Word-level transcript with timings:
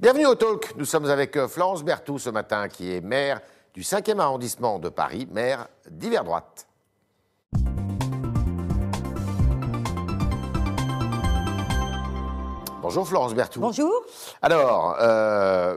Bienvenue 0.00 0.24
au 0.24 0.34
Talk. 0.34 0.72
Nous 0.78 0.86
sommes 0.86 1.04
avec 1.10 1.36
euh, 1.36 1.46
Florence 1.46 1.84
Berthoud 1.84 2.18
ce 2.18 2.30
matin, 2.30 2.68
qui 2.68 2.90
est 2.90 3.02
maire 3.02 3.42
du 3.74 3.82
5e 3.82 4.18
arrondissement 4.18 4.78
de 4.78 4.88
Paris, 4.88 5.28
maire 5.30 5.68
d'hiver 5.90 6.24
droite. 6.24 6.66
Bonjour 12.80 13.06
Florence 13.06 13.34
Berthoud. 13.34 13.60
Bonjour. 13.60 13.92
Alors, 14.40 14.96
euh, 15.02 15.76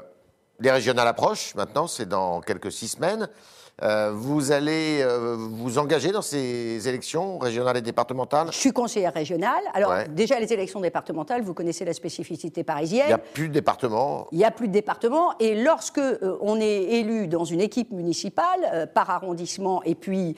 les 0.62 0.72
régionales 0.72 1.10
approchent 1.10 1.54
maintenant, 1.56 1.88
c'est 1.88 2.08
dans 2.08 2.40
quelques 2.40 2.72
six 2.72 2.88
semaines. 2.88 3.28
Euh, 3.82 4.12
vous 4.14 4.52
allez 4.52 5.00
euh, 5.02 5.36
vous 5.36 5.80
engager 5.80 6.12
dans 6.12 6.22
ces 6.22 6.88
élections 6.88 7.40
régionales 7.40 7.78
et 7.78 7.82
départementales? 7.82 8.48
Je 8.52 8.58
suis 8.58 8.72
conseillère 8.72 9.14
régionale. 9.14 9.64
Alors, 9.74 9.90
Ouais. 9.90 10.08
déjà, 10.08 10.40
les 10.40 10.54
élections 10.54 10.80
départementales, 10.80 11.42
vous 11.42 11.56
connaissez 11.56 11.84
la 11.84 11.94
spécificité 11.94 12.62
Il 12.62 12.66
parisienne. 12.66 13.08
n'y 13.08 13.14
a 13.14 13.18
plus 13.18 13.48
de 13.50 13.54
département. 13.54 14.28
Il 14.32 14.38
n'y 14.38 14.46
a 14.46 14.52
plus 14.52 14.68
de 14.68 14.74
département. 14.74 15.34
Et 15.40 15.56
lorsque 15.64 15.98
euh, 15.98 16.38
on 16.42 16.60
est 16.62 16.84
élu 16.84 17.28
dans 17.28 17.46
une 17.46 17.62
équipe 17.62 17.92
municipale, 17.92 18.90
par 18.94 19.10
arrondissement, 19.10 19.82
et 19.84 19.96
puis 19.96 20.36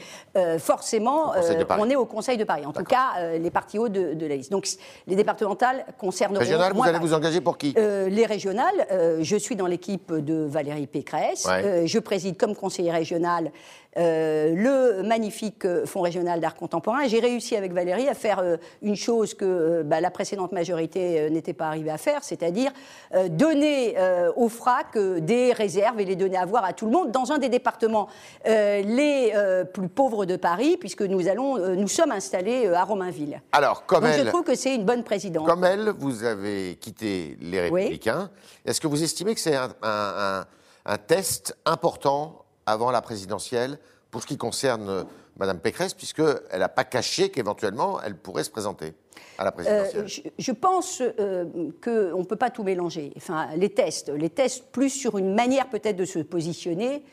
forcément, 0.59 1.33
on 1.77 1.89
est 1.89 1.95
au 1.95 2.05
Conseil 2.05 2.37
de 2.37 2.43
Paris. 2.43 2.65
En 2.65 2.71
tout 2.73 2.83
cas, 2.83 3.35
les 3.37 3.51
partis 3.51 3.77
hauts 3.79 3.89
de, 3.89 4.13
de 4.13 4.25
la 4.25 4.35
liste. 4.35 4.51
Donc, 4.51 4.67
les 5.07 5.15
départementales 5.15 5.85
concerneront. 5.99 6.39
Régionales, 6.39 6.73
vous 6.73 6.83
allez 6.83 6.93
Paris. 6.93 7.05
vous 7.07 7.13
engager 7.13 7.41
pour 7.41 7.57
qui? 7.57 7.73
les 7.75 8.25
régionales, 8.25 8.87
je 9.21 9.35
suis 9.35 9.55
dans 9.55 9.67
l'équipe 9.67 10.13
de 10.13 10.45
Valérie 10.45 10.87
Pécresse. 10.87 11.45
Ouais. 11.45 11.85
Je 11.87 11.99
préside 11.99 12.37
comme 12.37 12.55
conseiller 12.55 12.91
régional 12.91 13.24
euh, 13.97 14.53
le 14.53 15.03
magnifique 15.07 15.63
euh, 15.63 15.85
Fonds 15.85 16.01
régional 16.01 16.41
d'art 16.41 16.55
contemporain. 16.55 17.07
J'ai 17.07 17.19
réussi 17.21 17.55
avec 17.55 17.71
Valérie 17.71 18.09
à 18.09 18.13
faire 18.13 18.39
euh, 18.39 18.57
une 18.81 18.95
chose 18.97 19.33
que 19.33 19.45
euh, 19.45 19.83
bah, 19.83 20.01
la 20.01 20.11
précédente 20.11 20.51
majorité 20.51 21.29
n'était 21.29 21.53
pas 21.53 21.67
arrivée 21.67 21.91
à 21.91 21.97
faire, 21.97 22.23
c'est-à-dire 22.23 22.71
donner 23.29 23.95
au 24.35 24.49
FRAC 24.49 24.97
des 24.97 25.53
réserves 25.53 25.99
et 26.01 26.05
les 26.05 26.15
donner 26.15 26.37
à 26.37 26.45
voir 26.45 26.65
à 26.65 26.73
tout 26.73 26.85
le 26.85 26.91
monde 26.91 27.11
dans 27.11 27.31
un 27.31 27.37
des 27.37 27.49
départements 27.49 28.07
les 28.45 29.33
plus 29.73 29.87
pauvres 29.87 30.25
de 30.25 30.35
Paris, 30.35 30.77
puisque 30.77 31.01
nous, 31.01 31.27
allons, 31.27 31.57
nous 31.75 31.87
sommes 31.87 32.11
installés 32.11 32.67
à 32.67 32.83
Romainville. 32.83 33.41
Alors, 33.51 33.85
comme 33.85 34.03
Donc 34.03 34.13
je 34.13 34.19
elle, 34.21 34.27
trouve 34.27 34.43
que 34.43 34.55
c'est 34.55 34.75
une 34.75 34.85
bonne 34.85 35.03
présidente. 35.03 35.47
comme 35.47 35.63
elle, 35.63 35.89
vous 35.97 36.23
avez 36.23 36.75
quitté 36.79 37.37
les 37.41 37.69
Oui. 37.69 37.81
Républicains. 37.81 38.29
Est-ce 38.65 38.81
que 38.81 38.87
vous 38.87 39.03
estimez 39.03 39.33
que 39.35 39.41
c'est 39.41 39.55
un, 39.55 39.69
un- 39.81 40.39
un- 40.41 40.45
un 40.85 40.97
test 40.97 41.55
important 41.65 42.44
avant 42.65 42.91
la 42.91 43.01
présidentielle 43.01 43.79
pour 44.11 44.21
ce 44.21 44.27
qui 44.27 44.37
concerne 44.37 44.89
euh, 44.89 45.03
Madame 45.37 45.59
Pécresse, 45.59 45.93
puisqu'elle 45.93 46.59
n'a 46.59 46.69
pas 46.69 46.83
caché 46.85 47.29
qu'éventuellement 47.29 48.01
elle 48.01 48.15
pourrait 48.15 48.43
se 48.43 48.49
présenter 48.49 48.93
à 49.37 49.43
la 49.43 49.49
Euh, 49.49 49.51
présidentielle 49.51 50.07
je, 50.07 50.21
je 50.37 50.51
pense 50.51 51.01
euh, 51.01 51.45
qu'on 51.83 52.19
ne 52.19 52.25
peut 52.25 52.35
pas 52.35 52.49
tout 52.49 52.63
mélanger. 52.63 53.11
Enfin, 53.17 53.49
les 53.55 53.69
tests, 53.69 54.09
les 54.09 54.29
tests 54.29 54.65
plus 54.71 54.89
sur 54.89 55.17
une 55.17 55.33
manière 55.33 55.69
peut-être 55.69 55.97
de 55.97 56.05
se 56.05 56.19
positionner 56.19 57.03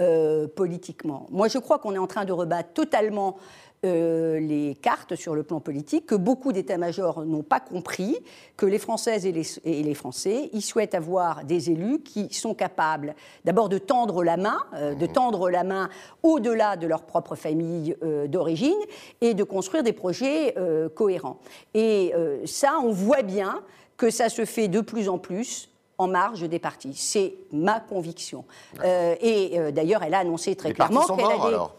euh, 0.00 0.46
politiquement. 0.46 1.26
Moi, 1.30 1.48
je 1.48 1.58
crois 1.58 1.78
qu'on 1.78 1.94
est 1.94 1.98
en 1.98 2.06
train 2.06 2.24
de 2.24 2.32
rebattre 2.32 2.72
totalement 2.72 3.36
euh, 3.84 4.40
les 4.40 4.74
cartes 4.74 5.14
sur 5.16 5.34
le 5.34 5.42
plan 5.42 5.60
politique, 5.60 6.06
que 6.06 6.14
beaucoup 6.14 6.52
d'états-majors 6.52 7.24
n'ont 7.24 7.42
pas 7.42 7.60
compris, 7.60 8.16
que 8.56 8.66
les 8.66 8.78
Françaises 8.78 9.26
et 9.26 9.32
les, 9.32 9.58
et 9.64 9.82
les 9.82 9.94
Français, 9.94 10.50
ils 10.52 10.62
souhaitent 10.62 10.94
avoir 10.94 11.44
des 11.44 11.70
élus 11.70 12.00
qui 12.00 12.32
sont 12.32 12.54
capables 12.54 13.14
d'abord 13.44 13.68
de 13.68 13.78
tendre 13.78 14.22
la 14.22 14.36
main, 14.36 14.58
euh, 14.74 14.94
de 14.94 15.06
tendre 15.06 15.50
la 15.50 15.64
main 15.64 15.88
au-delà 16.22 16.76
de 16.76 16.86
leur 16.86 17.02
propre 17.02 17.36
famille 17.36 17.96
euh, 18.02 18.26
d'origine 18.26 18.78
et 19.20 19.34
de 19.34 19.44
construire 19.44 19.82
des 19.82 19.92
projets 19.92 20.54
cohérents. 20.94 21.38
Et 21.74 22.12
ça, 22.44 22.78
on 22.82 22.90
voit 22.92 23.22
bien 23.22 23.62
que 23.96 24.10
ça 24.10 24.28
se 24.28 24.44
fait 24.44 24.68
de 24.68 24.80
plus 24.80 25.08
en 25.08 25.18
plus 25.18 25.70
en 26.00 26.08
marge 26.08 26.48
des 26.48 26.58
partis. 26.58 26.94
C'est 26.94 27.34
ma 27.52 27.78
conviction. 27.78 28.46
Euh, 28.82 29.14
et 29.20 29.58
euh, 29.60 29.70
d'ailleurs, 29.70 30.02
elle 30.02 30.14
a 30.14 30.20
annoncé 30.20 30.56
très 30.56 30.70
Les 30.70 30.74
clairement 30.74 31.06
qu'elle 31.06 31.26
allait 31.26 31.48
alors? 31.48 31.76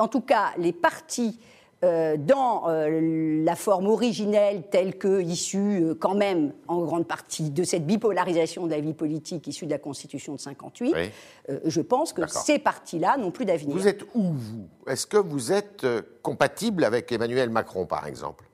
En 0.00 0.06
tout 0.08 0.20
cas, 0.20 0.52
les 0.58 0.72
partis 0.72 1.40
euh, 1.84 2.16
dans 2.16 2.68
euh, 2.68 3.44
la 3.44 3.56
forme 3.56 3.86
originelle 3.86 4.62
telle 4.70 4.96
que 4.96 5.20
issue 5.22 5.82
euh, 5.82 5.94
quand 5.94 6.14
même 6.14 6.52
en 6.68 6.82
grande 6.84 7.06
partie 7.06 7.50
de 7.50 7.62
cette 7.64 7.84
bipolarisation 7.86 8.66
de 8.66 8.70
la 8.72 8.80
vie 8.80 8.94
politique 8.94 9.46
issue 9.46 9.66
de 9.66 9.70
la 9.72 9.78
Constitution 9.78 10.34
de 10.34 10.40
58, 10.40 10.92
Oui. 10.94 11.10
euh, 11.50 11.58
je 11.64 11.80
pense 11.80 12.12
que 12.12 12.22
ces 12.28 12.58
partis-là 12.58 13.16
n'ont 13.16 13.30
plus 13.32 13.44
d'avenir. 13.44 13.76
Vous 13.76 13.86
êtes 13.88 14.04
où, 14.14 14.22
vous? 14.32 14.68
Est-ce 14.88 15.06
que 15.06 15.16
vous 15.18 15.52
êtes 15.52 15.86
compatible 16.22 16.84
avec 16.84 17.10
Emmanuel 17.12 17.50
Macron, 17.50 17.86
par 17.86 18.06
exemple? 18.06 18.44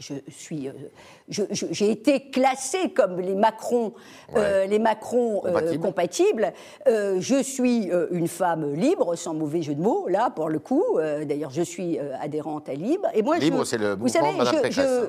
Je 0.00 0.14
suis, 0.28 0.68
euh, 0.68 0.72
j'ai 1.50 1.90
été 1.90 2.30
classée 2.30 2.90
comme 2.90 3.20
les 3.20 3.34
Macron, 3.34 3.92
euh, 4.34 4.66
les 4.66 4.78
Macron 4.78 5.42
euh, 5.44 5.78
Compatibles. 5.78 6.52
je 6.86 7.42
suis 7.42 7.90
une 8.10 8.28
femme 8.28 8.74
libre, 8.74 9.14
sans 9.14 9.34
mauvais 9.34 9.62
jeu 9.62 9.74
de 9.74 9.80
mots, 9.80 10.08
là 10.08 10.30
pour 10.30 10.48
le 10.48 10.58
coup. 10.58 10.98
D'ailleurs, 11.24 11.50
je 11.50 11.62
suis 11.62 11.98
adhérente 12.20 12.68
à 12.68 12.74
Libre. 12.74 13.08
Et 13.14 13.22
moi, 13.22 13.38
Libre, 13.38 13.64
c'est 13.64 13.78
le 13.78 13.94
vous 13.94 14.08
savez, 14.08 14.30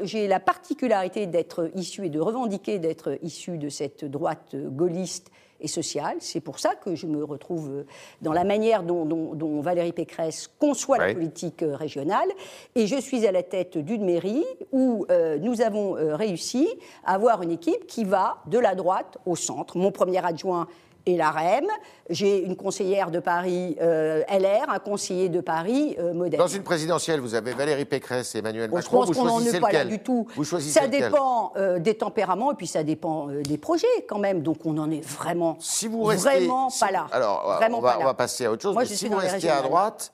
j'ai 0.03 0.27
la 0.27 0.39
particularité 0.39 1.25
d'être 1.25 1.71
issue 1.75 2.05
et 2.05 2.09
de 2.09 2.19
revendiquer 2.19 2.79
d'être 2.79 3.17
issue 3.23 3.57
de 3.57 3.69
cette 3.69 4.05
droite 4.05 4.55
gaulliste 4.55 5.31
et 5.61 5.67
sociale. 5.67 6.17
C'est 6.19 6.39
pour 6.41 6.59
ça 6.59 6.75
que 6.75 6.95
je 6.95 7.07
me 7.07 7.23
retrouve 7.23 7.69
euh, 7.69 7.85
dans 8.21 8.33
la 8.33 8.43
manière 8.43 8.83
dont, 8.83 9.05
dont- 9.05 9.33
dont 9.35 9.61
Valérie 9.61 9.93
Pécresse 9.93 10.49
conçoit 10.59 10.97
Ouais. 10.97 11.07
la 11.09 11.13
politique 11.13 11.63
euh, 11.63 11.75
régionale. 11.75 12.27
Et 12.75 12.87
je 12.87 12.99
suis 12.99 13.25
à 13.27 13.31
la 13.31 13.43
tête 13.43 13.77
d'une 13.77 14.03
mairie 14.05 14.45
où 14.71 15.05
euh, 15.09 15.37
nous 15.37 15.61
avons 15.61 15.93
réussi 15.93 16.67
à 17.05 17.13
avoir 17.15 17.41
une 17.43 17.51
équipe 17.51 17.87
qui 17.87 18.03
va 18.03 18.37
de 18.47 18.57
la 18.59 18.75
droite 18.75 19.17
au 19.25 19.35
centre. 19.35 19.77
Mon 19.77 19.91
premier 19.91 20.23
adjoint 20.25 20.67
est 21.05 21.15
la 21.15 21.31
REM. 21.31 21.65
J'ai 22.09 22.43
une 22.43 22.55
conseillère 22.55 23.11
de 23.11 23.19
Paris 23.19 23.77
euh, 23.81 24.21
LR, 24.29 24.69
un 24.69 24.79
conseiller 24.79 25.29
de 25.29 25.41
Paris 25.41 25.95
euh, 25.99 26.13
moderne. 26.13 26.41
Dans 26.43 26.47
une 26.47 26.63
présidentielle, 26.63 27.19
vous 27.19 27.35
avez 27.35 27.53
Valérie 27.53 27.85
Pécresse 27.85 28.35
et 28.35 28.39
Emmanuel 28.39 28.69
Bon, 28.69 28.77
je 28.77 28.83
Macron. 28.83 28.97
pense 28.99 29.07
vous 29.07 29.13
qu'on 29.13 29.25
n'en 29.25 29.39
est 29.41 29.59
pas 29.59 29.71
là 29.71 29.85
du 29.85 29.99
tout. 29.99 30.27
Vous 30.35 30.43
choisissez 30.43 30.79
ça 30.79 30.87
dépend 30.87 31.53
euh, 31.57 31.79
des 31.79 31.95
tempéraments 31.95 32.51
et 32.51 32.55
puis 32.55 32.67
ça 32.67 32.83
dépend 32.83 33.29
euh, 33.29 33.41
des 33.41 33.57
projets 33.57 33.87
quand 34.07 34.19
même. 34.19 34.41
Donc 34.41 34.57
on 34.65 34.77
en 34.77 34.91
est 34.91 35.03
vraiment, 35.03 35.57
Si 35.59 35.87
vous 35.87 36.03
restez, 36.03 36.29
vraiment 36.29 36.69
si- 36.69 36.79
pas 36.79 36.91
là. 36.91 37.07
Alors, 37.11 37.43
vraiment 37.57 37.79
on, 37.79 37.81
va, 37.81 37.93
pas 37.93 37.99
on 38.01 38.05
va 38.05 38.13
passer 38.13 38.45
à 38.45 38.51
autre 38.51 38.61
chose. 38.61 38.73
Moi, 38.73 38.83
mais 38.83 38.89
je 38.89 38.95
si 38.95 39.07
vous 39.07 39.17
restez 39.17 39.49
à 39.49 39.61
droite, 39.61 40.11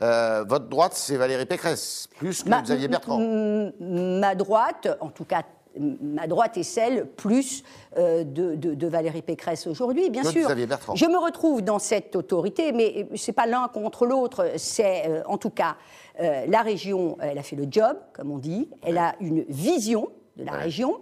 euh, 0.00 0.44
votre 0.46 0.66
droite, 0.68 0.92
c'est 0.94 1.16
Valérie 1.16 1.46
Pécresse, 1.46 2.08
plus 2.18 2.44
que 2.44 2.48
Ma- 2.48 2.62
Xavier 2.62 2.86
Bertrand. 2.86 3.18
Ma 3.80 4.34
droite, 4.36 4.88
en 5.00 5.08
tout 5.08 5.24
cas, 5.24 5.42
ma 5.78 6.26
droite 6.26 6.56
est 6.56 6.62
celle 6.62 7.06
plus 7.06 7.62
euh, 7.96 8.24
de, 8.24 8.54
de- 8.54 8.74
de 8.74 8.86
Valérie 8.86 9.22
Pécresse 9.22 9.66
aujourd'hui, 9.66 10.10
bien 10.10 10.24
sûr. 10.24 10.48
Je 10.94 11.06
me 11.06 11.18
retrouve 11.18 11.62
dans 11.62 11.78
cette 11.78 12.16
autorité, 12.16 12.72
mais 12.72 13.06
c'est 13.16 13.32
pas 13.32 13.46
l'un 13.46 13.68
contre 13.68 14.06
l'autre. 14.06 14.52
C'est 14.56 15.04
euh, 15.08 15.22
en 15.26 15.38
tout 15.38 15.50
cas 15.50 15.76
euh, 16.20 16.44
la 16.46 16.62
région. 16.62 17.16
Elle 17.20 17.38
a 17.38 17.42
fait 17.42 17.56
le 17.56 17.66
job, 17.70 17.96
comme 18.12 18.30
on 18.30 18.38
dit. 18.38 18.68
Elle 18.82 18.98
a 18.98 19.14
une 19.20 19.44
vision 19.48 20.08
de 20.36 20.44
la 20.44 20.52
Ouais. 20.52 20.58
région 20.64 21.00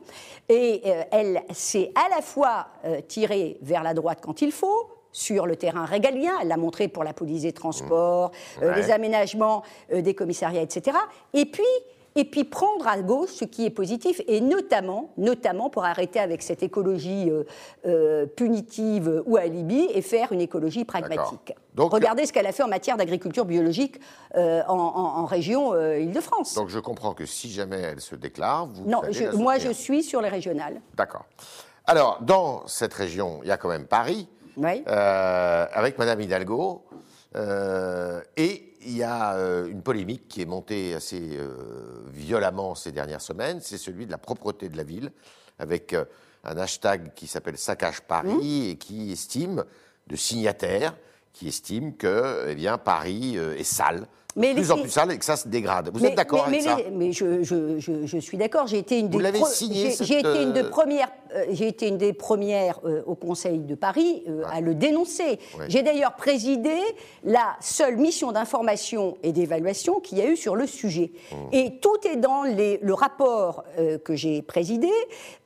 et 0.48 0.80
euh, 0.86 1.02
elle 1.10 1.42
s'est 1.52 1.92
à 1.94 2.08
la 2.14 2.22
fois 2.22 2.68
euh, 2.86 3.00
tirée 3.06 3.58
vers 3.60 3.82
la 3.82 3.92
droite 3.92 4.18
quand 4.22 4.40
il 4.40 4.50
faut 4.50 4.88
sur 5.12 5.46
le 5.46 5.56
terrain 5.56 5.84
régalien, 5.86 6.32
elle 6.42 6.48
l'a 6.48 6.56
montré 6.58 6.88
pour 6.88 7.02
la 7.04 7.14
police 7.14 7.42
des 7.42 7.52
transports, 7.52 8.32
euh, 8.62 8.68
Ouais. 8.70 8.76
les 8.82 8.90
aménagements 8.90 9.62
euh, 9.92 10.02
des 10.02 10.14
commissariats, 10.14 10.60
etc. 10.62 10.96
Et 11.32 11.46
puis, 11.46 11.62
et 12.16 12.24
puis 12.24 12.42
prendre 12.44 12.88
à 12.88 12.98
gauche 13.02 13.30
ce 13.30 13.44
qui 13.44 13.64
est 13.66 13.70
positif, 13.70 14.20
et 14.26 14.40
notamment, 14.40 15.10
notamment 15.16 15.70
pour 15.70 15.84
arrêter 15.84 16.18
avec 16.18 16.42
cette 16.42 16.62
écologie 16.62 17.30
euh, 17.30 17.44
euh, 17.86 18.26
punitive 18.26 19.22
ou 19.26 19.36
alibi 19.36 19.86
et 19.94 20.02
faire 20.02 20.32
une 20.32 20.40
écologie 20.40 20.84
pragmatique. 20.84 21.54
Donc- 21.74 21.92
Regardez 21.92 22.24
ce 22.26 22.32
qu'elle 22.32 22.46
a 22.46 22.52
fait 22.52 22.62
en 22.62 22.68
matière 22.68 22.96
d'agriculture 22.96 23.44
biologique 23.44 24.00
euh, 24.34 24.62
en, 24.66 24.74
en- 24.78 25.18
en 25.20 25.24
région 25.26 25.74
Île-de-France. 25.76 26.54
Donc 26.54 26.70
je 26.70 26.78
comprends 26.78 27.12
que 27.14 27.26
si 27.26 27.50
jamais 27.50 27.80
elle 27.80 28.00
se 28.00 28.16
déclare, 28.16 28.66
vous 28.66 28.84
Non, 28.86 29.00
allez 29.00 29.12
je- 29.12 29.24
la 29.24 29.32
moi 29.32 29.58
je 29.58 29.70
suis 29.70 30.02
sur 30.02 30.20
les 30.22 30.28
régionales. 30.30 30.80
D'accord. 30.96 31.26
Alors, 31.86 32.18
dans 32.22 32.66
cette 32.66 32.94
région, 32.94 33.40
il 33.42 33.48
y 33.48 33.52
a 33.52 33.56
quand 33.58 33.68
même 33.68 33.86
Paris, 33.86 34.26
Oui. 34.56 34.82
avec 34.86 35.98
Madame 35.98 36.20
Hidalgo, 36.20 36.82
et 38.36 38.72
il 38.86 38.96
y 38.96 39.02
a 39.02 39.34
euh, 39.34 39.66
une 39.66 39.82
polémique 39.82 40.28
qui 40.28 40.42
est 40.42 40.46
montée 40.46 40.94
assez 40.94 41.36
euh, 41.36 42.04
violemment 42.08 42.74
ces 42.74 42.92
dernières 42.92 43.20
semaines, 43.20 43.60
c'est 43.60 43.78
celui 43.78 44.06
de 44.06 44.10
la 44.10 44.18
propreté 44.18 44.68
de 44.68 44.76
la 44.76 44.84
ville, 44.84 45.10
avec 45.58 45.92
euh, 45.92 46.04
un 46.44 46.56
hashtag 46.56 47.12
qui 47.14 47.26
s'appelle 47.26 47.58
Saccage 47.58 48.00
Paris 48.02 48.70
et 48.70 48.76
qui 48.76 49.12
estime, 49.12 49.64
de 50.06 50.16
signataires, 50.16 50.96
qui 51.32 51.48
estime 51.48 51.96
que 51.96 52.46
eh 52.48 52.54
bien, 52.54 52.78
Paris 52.78 53.36
est 53.36 53.64
sale, 53.64 54.06
Mais 54.36 54.48
de 54.50 54.54
plus 54.54 54.62
les- 54.64 54.72
en 54.72 54.76
plus 54.78 54.90
sale 54.90 55.12
et 55.12 55.18
que 55.18 55.24
ça 55.24 55.36
se 55.36 55.48
dégrade. 55.48 55.90
Vous 55.92 56.00
Mais- 56.00 56.08
êtes 56.10 56.14
d'accord 56.14 56.46
avec 56.46 56.60
mais 56.60 56.60
ça 56.68 56.76
les- 56.76 56.90
Mais 56.90 57.12
je, 57.12 57.42
je- 57.42 57.78
je- 57.78 58.04
je 58.06 58.18
suis 58.18 58.36
d'accord. 58.36 58.66
J'ai 58.66 58.78
été 58.78 58.98
pro- 59.40 59.48
cette, 59.48 60.18
été 60.20 60.42
une 60.42 60.52
des 60.52 60.62
euh, 60.62 60.68
premières. 60.70 61.08
euh, 61.34 61.44
j'ai 61.50 61.68
été 61.68 61.88
une 61.88 61.96
des 61.98 62.12
premières 62.12 62.78
euh, 62.84 63.02
au 63.06 63.14
Conseil 63.14 63.58
de 63.60 63.74
Paris 63.74 64.22
euh, 64.28 64.42
à 64.52 64.60
le 64.60 64.74
dénoncer. 64.74 65.38
Ouais. 65.58 65.66
J'ai 65.68 65.82
d'ailleurs 65.82 66.14
présidé 66.16 66.76
la 67.24 67.56
seule 67.60 67.96
mission 67.96 68.30
d'information 68.32 69.16
et 69.22 69.32
d'évaluation 69.32 70.00
qu'il 70.00 70.18
y 70.18 70.20
a 70.20 70.26
eu 70.28 70.36
sur 70.36 70.54
le 70.54 70.66
sujet. 70.66 71.12
Mmh. 71.32 71.34
Et 71.52 71.78
tout 71.80 71.96
est 72.06 72.16
dans 72.16 72.42
les- 72.42 72.78
le 72.82 72.94
rapport 72.94 73.64
que 74.04 74.14
j'ai 74.14 74.42
présidé 74.42 74.90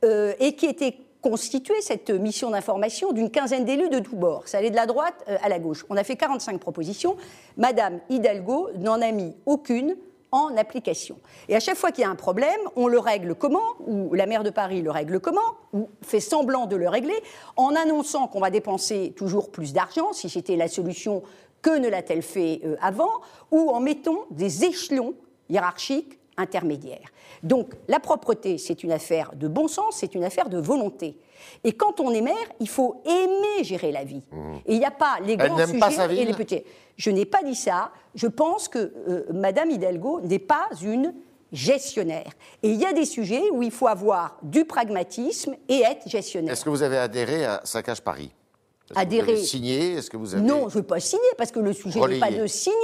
et 0.03 0.53
qui 0.57 0.67
était 0.67 0.97
constitué 1.23 1.81
cette 1.81 2.11
mission 2.11 2.51
d'information 2.51 3.13
d'une 3.13 3.31
quinzaine 3.31 3.65
d'élus 3.65 3.89
de 3.89 3.99
tous 3.99 4.17
bords. 4.17 4.49
Ça 4.49 4.59
allait 4.59 4.71
de 4.71 4.77
la 4.77 4.87
droite 4.87 5.25
à 5.43 5.49
la 5.49 5.59
gauche. 5.59 5.85
On 5.91 5.97
a 5.97 6.05
fait 6.05 6.17
45 6.17 6.59
propositions. 6.59 7.17
Madame 7.57 8.01
Hidalgo 8.09 8.71
n'en 8.79 9.01
a 9.01 9.13
mis 9.13 9.35
aucune 9.47 9.97
en 10.33 10.57
application. 10.57 11.19
Et 11.49 11.57
à 11.57 11.61
chaque 11.61 11.77
fois 11.77 11.91
qu'il 11.91 12.03
y 12.03 12.07
a 12.07 12.11
un 12.11 12.17
problème, 12.17 12.61
on 12.77 12.87
le 12.87 12.99
règle 12.99 13.35
comment 13.35 13.63
Ou 13.87 14.15
la 14.15 14.27
maire 14.27 14.45
de 14.45 14.51
Paris 14.51 14.83
le 14.83 14.91
règle 14.91 15.21
comment 15.21 15.41
Ou 15.73 15.89
fait 16.03 16.21
semblant 16.21 16.67
de 16.67 16.77
le 16.77 16.89
régler 16.89 17.21
en 17.57 17.75
annonçant 17.75 18.29
qu'on 18.29 18.41
va 18.41 18.51
dépenser 18.51 19.13
toujours 19.17 19.51
plus 19.51 19.73
d'argent, 19.73 20.13
si 20.13 20.29
c'était 20.29 20.57
la 20.57 20.69
solution, 20.69 21.23
que 21.63 21.77
ne 21.79 21.89
l'a-t-elle 21.89 22.23
fait 22.23 22.61
euh, 22.65 22.77
avant 22.81 23.11
Ou 23.51 23.71
en 23.71 23.81
mettant 23.81 24.25
des 24.31 24.65
échelons 24.65 25.15
hiérarchiques 25.49 26.20
intermédiaires. 26.41 27.09
Donc 27.43 27.75
la 27.89 28.01
propreté, 28.01 28.59
c'est 28.59 28.83
une 28.83 28.93
affaire 28.93 29.33
de 29.35 29.49
bon 29.49 29.69
sens, 29.69 29.97
c'est 29.99 30.15
une 30.15 30.25
affaire 30.25 30.49
de 30.49 30.59
volonté. 30.59 31.17
Et 31.65 31.73
quand 31.73 32.01
on 32.01 32.13
est 32.13 32.21
maire, 32.21 32.35
il 32.59 32.69
faut 32.69 33.03
aimer 33.07 33.65
gérer 33.65 33.93
la 33.93 34.05
vie. 34.05 34.23
Mmh. 34.31 34.55
Et 34.67 34.75
il 34.75 34.79
n'y 34.79 34.85
a 34.85 34.91
pas 34.91 35.19
les 35.25 35.37
grands 35.37 35.67
sujets 35.67 36.17
et 36.17 36.25
les 36.25 36.35
petits. 36.35 36.63
Je 36.97 37.11
n'ai 37.11 37.25
pas 37.25 37.43
dit 37.43 37.55
ça. 37.55 37.93
Je 38.15 38.27
pense 38.27 38.69
que 38.69 38.93
euh, 39.09 39.25
Madame 39.33 39.71
Hidalgo 39.71 40.21
n'est 40.21 40.39
pas 40.39 40.69
une 40.83 41.15
gestionnaire. 41.53 42.31
Et 42.63 42.71
il 42.71 42.81
y 42.81 42.87
a 42.87 42.93
des 42.93 43.05
sujets 43.05 43.51
où 43.51 43.63
il 43.63 43.71
faut 43.71 43.89
avoir 43.89 44.39
du 44.43 44.65
pragmatisme 44.65 45.55
et 45.69 45.81
être 45.81 46.09
gestionnaire. 46.09 46.53
Est-ce 46.53 46.65
que 46.65 46.71
vous 46.71 46.83
avez 46.83 46.99
adhéré 46.99 47.45
à 47.45 47.61
Saccage 47.65 48.03
Paris? 48.03 48.31
Adhérer. 48.95 49.37
signé? 49.37 49.95
Est-ce 49.95 50.11
que 50.11 50.17
vous 50.17 50.35
avez 50.35 50.43
Non, 50.43 50.69
je 50.69 50.77
ne 50.77 50.81
veux 50.81 50.87
pas 50.87 51.01
signer 51.01 51.23
parce 51.37 51.51
que 51.51 51.61
le 51.61 51.73
sujet 51.73 52.01
n'est 52.01 52.19
pas 52.19 52.31
de 52.31 52.47
signer. 52.47 52.77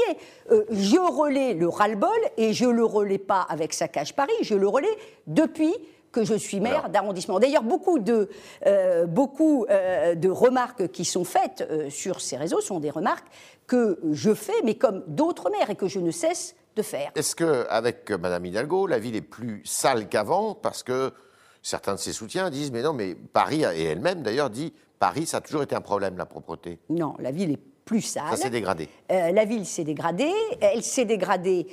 Euh, 0.50 0.64
je 0.70 0.96
relais 0.98 1.54
le 1.54 1.68
ras-le-bol 1.68 2.10
et 2.36 2.52
je 2.52 2.66
le 2.66 2.84
relais 2.84 3.18
pas 3.18 3.42
avec 3.42 3.72
Saccage 3.72 4.14
Paris. 4.14 4.32
Je 4.42 4.54
le 4.54 4.68
relais 4.68 4.96
depuis 5.26 5.74
que 6.12 6.24
je 6.24 6.34
suis 6.34 6.60
maire 6.60 6.88
d'arrondissement. 6.88 7.38
D'ailleurs, 7.38 7.62
beaucoup, 7.62 7.98
de, 7.98 8.30
euh, 8.66 9.04
beaucoup 9.04 9.66
euh, 9.68 10.14
de 10.14 10.30
remarques 10.30 10.88
qui 10.88 11.04
sont 11.04 11.24
faites 11.24 11.68
sur 11.90 12.22
ces 12.22 12.38
réseaux 12.38 12.62
sont 12.62 12.80
des 12.80 12.90
remarques 12.90 13.26
que 13.66 13.98
je 14.12 14.32
fais, 14.32 14.54
mais 14.64 14.76
comme 14.76 15.04
d'autres 15.08 15.50
maires, 15.50 15.68
et 15.68 15.74
que 15.74 15.88
je 15.88 15.98
ne 15.98 16.10
cesse 16.10 16.54
de 16.74 16.82
faire. 16.82 17.10
Est-ce 17.16 17.36
qu'avec 17.36 18.10
Mme 18.10 18.46
Hidalgo, 18.46 18.86
la 18.86 18.98
ville 18.98 19.16
est 19.16 19.20
plus 19.20 19.60
sale 19.64 20.08
qu'avant? 20.08 20.54
Parce 20.54 20.82
que 20.82 21.12
certains 21.60 21.94
de 21.94 21.98
ses 21.98 22.12
soutiens 22.12 22.48
disent, 22.48 22.70
mais 22.70 22.82
non, 22.82 22.92
mais 22.92 23.14
Paris, 23.14 23.64
et 23.74 23.84
elle-même 23.84 24.22
d'ailleurs, 24.22 24.50
dit, 24.50 24.72
Paris, 24.98 25.26
ça 25.26 25.38
a 25.38 25.40
toujours 25.40 25.62
été 25.62 25.74
un 25.74 25.80
problème, 25.80 26.16
la 26.16 26.26
propreté. 26.26 26.78
Non, 26.88 27.14
la 27.18 27.30
ville 27.30 27.52
est 27.52 27.60
plus 27.84 28.00
sale. 28.00 28.24
Ça 28.30 28.36
s'est 28.36 28.50
dégradé. 28.50 28.88
la 29.08 29.44
ville 29.44 29.64
s'est 29.64 29.84
dégradée. 29.84 30.32
Elle 30.60 30.82
s'est 30.82 31.04
dégradée 31.04 31.66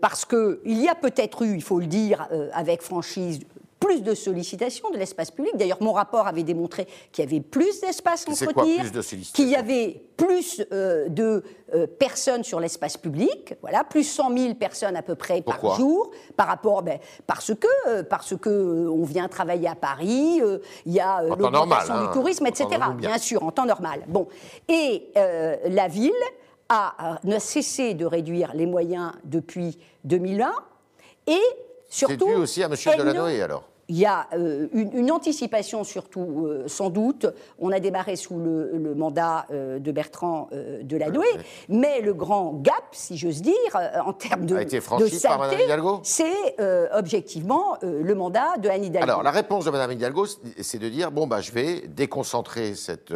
parce 0.00 0.24
qu'il 0.24 0.58
y 0.64 0.88
a 0.88 0.94
peut-être 0.94 1.42
eu, 1.42 1.54
il 1.54 1.62
faut 1.62 1.80
le 1.80 1.86
dire 1.86 2.28
avec 2.52 2.82
franchise, 2.82 3.40
plus 3.80 4.02
de 4.02 4.14
sollicitations 4.14 4.90
de 4.90 4.96
l'espace 4.96 5.30
public. 5.30 5.56
D'ailleurs, 5.56 5.82
mon 5.82 5.92
rapport 5.92 6.26
avait 6.26 6.42
démontré 6.42 6.86
qu'il 7.12 7.24
y 7.24 7.28
avait 7.28 7.40
plus 7.40 7.80
d'espace 7.80 8.26
entretien, 8.28 8.84
qu'il 9.34 9.48
y 9.48 9.54
avait 9.54 10.02
plus 10.16 10.62
euh, 10.72 11.08
de 11.08 11.42
euh, 11.74 11.86
personnes 11.86 12.42
sur 12.42 12.58
l'espace 12.58 12.96
public, 12.96 13.54
voilà, 13.60 13.84
plus 13.84 14.04
100 14.04 14.36
000 14.36 14.54
personnes 14.54 14.96
à 14.96 15.02
peu 15.02 15.14
près 15.14 15.42
par 15.42 15.76
jour, 15.76 16.10
par 16.36 16.46
rapport, 16.46 16.82
ben, 16.82 16.98
parce 17.26 17.54
que 17.54 17.68
euh, 17.88 18.02
parce 18.02 18.36
que 18.36 18.88
on 18.88 19.04
vient 19.04 19.28
travailler 19.28 19.68
à 19.68 19.74
Paris, 19.74 20.40
il 20.86 20.92
y 20.92 21.00
a 21.00 21.22
l'augmentation 21.22 21.94
du 21.94 22.06
hein, 22.06 22.10
tourisme, 22.12 22.46
etc. 22.46 22.66
Bien. 22.96 23.18
sûr, 23.18 23.42
en 23.42 23.50
temps 23.50 23.66
normal. 23.66 24.04
Bon, 24.08 24.28
et 24.68 25.10
la 25.14 25.88
ville 25.88 26.12
a 26.68 27.18
cessé 27.38 27.94
de 27.94 28.06
réduire 28.06 28.52
les 28.54 28.66
moyens 28.66 29.12
depuis 29.24 29.78
2001 30.04 30.52
et 31.26 31.40
c'est 31.88 32.16
dû 32.16 32.34
aussi 32.34 32.62
à 32.62 32.66
M. 32.66 32.74
Delanoë, 32.98 33.42
alors 33.42 33.64
il 33.88 33.98
y 33.98 34.06
a 34.06 34.26
euh, 34.32 34.66
une, 34.72 35.10
anticipation 35.12 35.84
surtout, 35.84 36.46
euh, 36.46 36.64
sans 36.66 36.90
doute. 36.90 37.26
On 37.58 37.70
a 37.70 37.78
démarré 37.78 38.16
sous 38.16 38.36
le, 38.36 38.94
mandat 38.96 39.46
euh, 39.50 39.78
de 39.78 39.92
Bertrand 39.92 40.48
Delanoë, 40.82 41.26
mais 41.68 42.00
le 42.00 42.14
grand 42.14 42.54
gap, 42.54 42.74
si 42.92 43.16
j'ose 43.16 43.42
dire, 43.42 43.54
en 44.04 44.12
termes 44.12 44.46
de, 44.46 44.56
a 44.56 44.62
été 44.62 44.80
franchi 44.80 45.20
par 45.20 45.38
Mme 45.38 45.60
Hidalgo 45.60 46.00
c'est 46.02 46.56
objectivement 46.92 47.76
le 47.82 48.14
mandat 48.14 48.56
de 48.58 48.68
Anne 48.68 48.84
Hidalgo. 48.84 49.08
Alors 49.08 49.22
la 49.22 49.30
réponse 49.30 49.64
de 49.64 49.70
Mme 49.70 49.92
Hidalgo, 49.92 50.26
c'est 50.60 50.78
de 50.78 50.88
dire 50.88 51.10
bon 51.10 51.26
bah 51.26 51.40
je 51.40 51.52
vais 51.52 51.82
déconcentrer 51.88 52.74
cette 52.74 53.12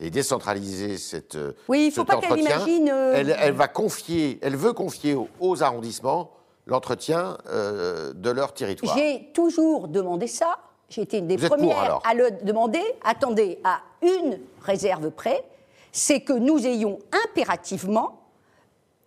et 0.00 0.10
décentraliser 0.10 0.96
cette. 0.98 1.38
Oui, 1.68 1.84
il 1.84 1.86
ne 1.88 1.92
faut 1.92 2.04
pas 2.04 2.16
qu'elle 2.16 2.38
imagine. 2.38 2.88
Elle, 2.88 3.36
elle, 3.38 3.52
va 3.52 3.68
confier, 3.68 4.38
elle 4.42 4.56
veut 4.56 4.72
confier 4.72 5.16
aux 5.40 5.62
arrondissements 5.62 6.30
l'entretien 6.66 7.38
euh, 7.48 8.12
de 8.12 8.30
leur 8.30 8.54
territoire. 8.54 8.96
J'ai 8.96 9.30
toujours 9.34 9.88
demandé 9.88 10.26
ça. 10.26 10.58
J'ai 10.88 11.02
été 11.02 11.18
une 11.18 11.28
des 11.28 11.36
premières 11.36 12.00
à 12.04 12.14
le 12.14 12.30
demander. 12.42 12.82
Attendez, 13.04 13.60
à 13.64 13.80
une 14.02 14.38
réserve 14.62 15.10
près, 15.10 15.44
c'est 15.92 16.20
que 16.20 16.32
nous 16.32 16.66
ayons 16.66 16.98
impérativement 17.26 18.20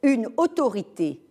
une 0.02 0.30
autorité 0.38 1.22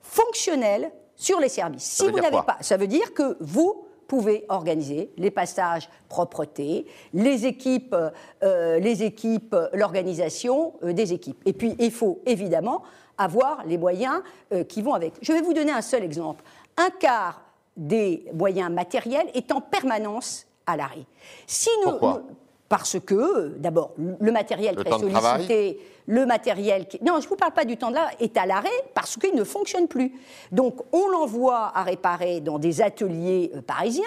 fonctionnelle 0.00 0.90
sur 1.16 1.38
les 1.40 1.48
services. 1.48 1.84
si 1.84 2.08
vous 2.08 2.18
n'avez 2.18 2.42
pas, 2.46 2.56
ça 2.60 2.76
veut 2.76 2.86
dire 2.86 3.14
que 3.14 3.36
vous 3.40 3.86
pouvez 4.08 4.44
organiser 4.48 5.10
les 5.16 5.30
passages 5.30 5.88
propreté, 6.08 6.86
les 7.14 7.46
équipes, 7.46 7.96
euh, 8.42 8.78
les 8.78 9.04
équipes, 9.04 9.56
l'organisation 9.72 10.74
euh, 10.82 10.92
des 10.92 11.12
équipes. 11.12 11.40
Et 11.46 11.52
puis 11.52 11.76
il 11.78 11.90
faut 11.90 12.20
évidemment 12.26 12.82
avoir 13.22 13.64
les 13.66 13.78
moyens 13.78 14.22
euh, 14.52 14.64
qui 14.64 14.82
vont 14.82 14.94
avec. 14.94 15.14
Je 15.22 15.32
vais 15.32 15.42
vous 15.42 15.54
donner 15.54 15.72
un 15.72 15.82
seul 15.82 16.02
exemple. 16.02 16.44
Un 16.76 16.90
quart 16.90 17.42
des 17.76 18.24
moyens 18.34 18.70
matériels 18.70 19.28
est 19.34 19.50
en 19.52 19.60
permanence 19.60 20.46
à 20.66 20.76
l'arrêt. 20.76 21.06
Si 21.46 21.70
nous, 21.84 21.98
parce 22.68 22.98
que, 23.00 23.48
d'abord, 23.58 23.92
le 23.98 24.32
matériel 24.32 24.76
très 24.76 24.98
sollicité, 24.98 25.78
le 26.06 26.26
matériel 26.26 26.86
qui... 26.86 26.98
Non, 27.02 27.14
je 27.20 27.26
ne 27.26 27.28
vous 27.28 27.36
parle 27.36 27.52
pas 27.52 27.64
du 27.64 27.76
temps 27.76 27.90
de 27.90 27.94
là, 27.94 28.10
est 28.20 28.36
à 28.36 28.46
l'arrêt 28.46 28.68
parce 28.94 29.16
qu'il 29.16 29.34
ne 29.34 29.44
fonctionne 29.44 29.88
plus. 29.88 30.12
Donc, 30.50 30.80
on 30.92 31.08
l'envoie 31.08 31.72
à 31.74 31.82
réparer 31.82 32.40
dans 32.40 32.58
des 32.58 32.82
ateliers 32.82 33.52
euh, 33.54 33.62
parisiens 33.62 34.04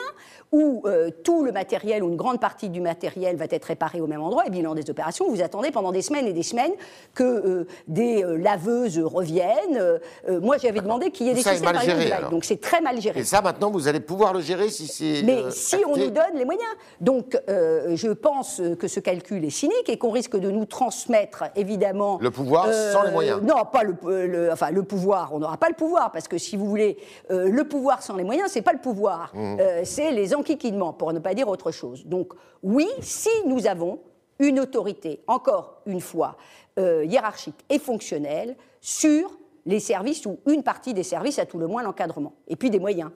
où 0.52 0.84
euh, 0.86 1.10
tout 1.24 1.44
le 1.44 1.52
matériel 1.52 2.04
ou 2.04 2.10
une 2.10 2.16
grande 2.16 2.40
partie 2.40 2.70
du 2.70 2.80
matériel 2.80 3.36
va 3.36 3.46
être 3.50 3.66
réparé 3.66 4.00
au 4.00 4.08
même 4.08 4.22
endroit 4.22 4.46
et 4.46 4.50
bilan 4.50 4.76
des 4.76 4.90
opérations, 4.90 5.30
vous 5.30 5.42
attendez 5.42 5.72
pendant 5.72 5.92
des 5.92 6.02
semaines 6.02 6.28
et 6.28 6.34
des 6.34 6.44
semaines 6.44 6.72
que 7.14 7.24
euh, 7.24 7.68
des 7.88 8.24
laveuses 8.24 9.00
reviennent. 9.00 10.00
moi, 10.42 10.58
j'avais 10.58 10.80
demandé 10.80 11.12
qu'il 11.12 11.28
y 11.28 11.30
ait 11.30 11.34
des 11.34 11.42
systèmes 11.42 11.74
mal 11.74 11.82
géré, 11.82 12.12
donc 12.30 12.46
c'est 12.46 12.62
très 12.62 12.80
mal 12.80 13.02
géré. 13.02 13.20
Et 13.20 13.24
ça, 13.24 13.42
maintenant, 13.42 13.72
vous 13.72 13.88
allez 13.88 14.00
pouvoir 14.00 14.34
le 14.34 14.42
gérer 14.42 14.70
si 14.70 14.88
c'est. 14.88 15.24
Mais 15.24 15.44
si 15.52 15.78
on 15.88 15.98
nous 15.98 16.10
donne 16.10 16.36
les 16.36 16.46
moyens. 16.46 16.64
Donc, 17.02 17.38
je 17.48 18.12
pense 18.12 18.62
que 18.80 18.88
ce 18.88 19.00
calcul 19.00 19.44
est 19.44 19.50
cynique 19.50 19.90
et 19.90 19.98
qu'on 19.98 20.12
risque 20.12 20.38
de 20.38 20.52
nous 20.52 20.66
transmettre, 20.66 21.46
évidemment. 21.56 21.86
Le 22.22 22.32
pouvoir 22.32 22.72
sans 22.72 23.04
les 23.04 23.12
moyens. 23.12 23.42
Non, 23.42 23.66
pas 23.66 23.84
le, 23.84 24.50
enfin, 24.52 24.72
le 24.72 24.84
pouvoir. 24.84 25.34
On 25.34 25.40
n'aura 25.40 25.58
pas 25.58 25.70
le 25.70 25.76
pouvoir 25.76 26.12
parce 26.12 26.28
que 26.28 26.38
si 26.38 26.56
vous 26.58 26.66
voulez, 26.66 26.98
le 27.30 27.64
pouvoir 27.64 28.02
sans 28.04 28.16
les 28.16 28.24
moyens, 28.24 28.50
c'est 28.52 28.62
pas 28.62 28.74
le 28.74 28.80
pouvoir. 28.80 29.32
Mmh. 29.34 29.58
c'est 29.84 30.12
les 30.12 30.36
enquiquinement, 30.36 30.94
pour 30.94 31.14
ne 31.14 31.20
pas 31.20 31.34
dire 31.34 31.48
autre 31.48 31.72
chose. 31.72 32.06
Donc 32.06 32.34
oui, 32.64 32.88
si 33.02 33.30
nous 33.46 33.68
avons 33.68 34.00
une 34.40 34.60
autorité, 34.60 35.22
encore 35.28 35.82
une 35.86 36.02
fois, 36.02 36.38
euh, 36.78 37.06
hiérarchique 37.06 37.64
et 37.70 37.80
fonctionnelle 37.80 38.56
sur 38.82 39.32
les 39.66 39.80
services 39.80 40.26
ou 40.26 40.40
une 40.48 40.64
partie 40.64 40.94
des 40.94 41.04
services, 41.04 41.40
à 41.40 41.46
tout 41.46 41.58
le 41.58 41.68
moins 41.68 41.84
l'encadrement, 41.84 42.34
et 42.48 42.56
puis 42.56 42.70
des 42.70 42.80
moyens. 42.80 43.12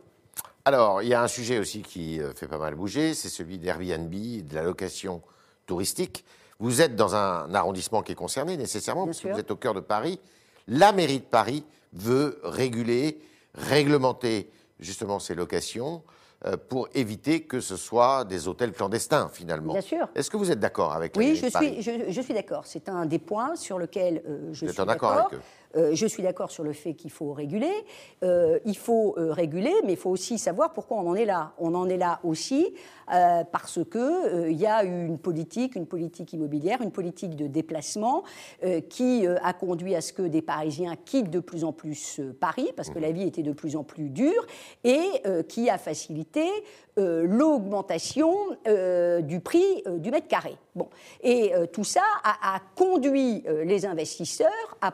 Alors, 0.65 1.01
il 1.01 1.09
y 1.09 1.13
a 1.13 1.21
un 1.21 1.27
sujet 1.27 1.59
aussi 1.59 1.81
qui 1.81 2.21
euh, 2.21 2.33
fait 2.33 2.47
pas 2.47 2.57
mal 2.57 2.75
bouger, 2.75 3.13
c'est 3.13 3.29
celui 3.29 3.57
d'Airbnb, 3.57 4.11
de 4.11 4.55
la 4.55 4.63
location 4.63 5.21
touristique. 5.65 6.25
Vous 6.59 6.81
êtes 6.81 6.95
dans 6.95 7.15
un 7.15 7.53
arrondissement 7.53 8.03
qui 8.03 8.11
est 8.11 8.15
concerné 8.15 8.57
nécessairement, 8.57 9.05
parce 9.05 9.21
que 9.21 9.29
vous 9.29 9.39
êtes 9.39 9.51
au 9.51 9.55
cœur 9.55 9.73
de 9.73 9.79
Paris. 9.79 10.19
La 10.67 10.91
mairie 10.91 11.19
de 11.19 11.25
Paris 11.25 11.63
veut 11.93 12.39
réguler, 12.43 13.19
réglementer 13.55 14.49
justement 14.79 15.19
ces 15.19 15.35
locations. 15.35 16.03
Euh, 16.45 16.55
pour 16.55 16.87
éviter 16.93 17.41
que 17.41 17.59
ce 17.59 17.75
soit 17.75 18.23
des 18.23 18.47
hôtels 18.47 18.71
clandestins, 18.71 19.27
finalement. 19.27 19.73
Bien 19.73 19.81
sûr. 19.81 20.07
Est-ce 20.15 20.29
que 20.29 20.37
vous 20.37 20.51
êtes 20.51 20.59
d'accord 20.61 20.93
avec 20.93 21.13
Oui, 21.17 21.35
je 21.35 21.47
suis, 21.47 21.81
je, 21.81 22.21
suis 22.21 22.33
d'accord. 22.33 22.65
C'est 22.65 22.87
un 22.87 23.05
des 23.05 23.19
points 23.19 23.57
sur 23.57 23.77
lequel 23.77 24.23
euh, 24.25 24.47
je 24.53 24.67
suis 24.67 24.85
d'accord. 24.85 25.11
avec 25.11 25.33
eux 25.33 25.41
euh, 25.75 25.91
je 25.93 26.07
suis 26.07 26.23
d'accord 26.23 26.51
sur 26.51 26.63
le 26.63 26.73
fait 26.73 26.93
qu'il 26.93 27.11
faut 27.11 27.33
réguler. 27.33 27.71
il 28.21 28.77
faut 28.77 29.15
réguler, 29.17 29.73
mais 29.83 29.93
il 29.93 29.97
faut 29.97 30.09
aussi 30.09 30.37
savoir 30.37 30.73
pourquoi 30.73 30.97
on 30.97 31.09
en 31.09 31.15
est 31.15 31.25
là. 31.25 31.53
On 31.59 31.73
en 31.75 31.87
est 31.87 31.97
là 31.97 32.19
aussi 32.23 32.73
parce 33.07 33.79
qu'il 33.91 34.51
y 34.51 34.65
a 34.65 34.83
une 34.83 35.17
politique, 35.17 35.75
une 35.75 35.87
politique 35.87 36.33
immobilière, 36.33 36.81
une 36.81 36.91
politique 36.91 37.35
de 37.35 37.47
déplacement 37.47 38.23
qui 38.89 39.25
a 39.27 39.53
conduit 39.53 39.95
à 39.95 40.01
ce 40.01 40.13
que 40.13 40.21
des 40.21 40.41
Parisiens 40.41 40.95
quittent 41.05 41.31
de 41.31 41.39
plus 41.39 41.63
en 41.63 41.71
plus 41.71 42.21
Paris, 42.39 42.69
parce 42.75 42.89
que 42.89 42.99
mmh. 42.99 43.01
la 43.01 43.11
vie 43.11 43.23
était 43.23 43.43
de 43.43 43.53
plus 43.53 43.75
en 43.75 43.83
plus 43.83 44.09
dure, 44.09 44.45
et 44.83 45.01
qui 45.47 45.69
a 45.69 45.77
facilité 45.77 46.47
euh, 46.99 47.25
l'augmentation 47.25 48.35
euh, 48.67 49.21
du 49.21 49.39
prix 49.39 49.63
euh, 49.87 49.99
du 49.99 50.11
mètre 50.11 50.27
carré. 50.27 50.55
Bon. 50.75 50.89
Et 51.23 51.53
tout 51.73 51.83
ça 51.83 52.03
a, 52.23 52.59
conduit 52.75 53.43
les 53.65 53.85
investisseurs 53.85 54.77
à 54.81 54.91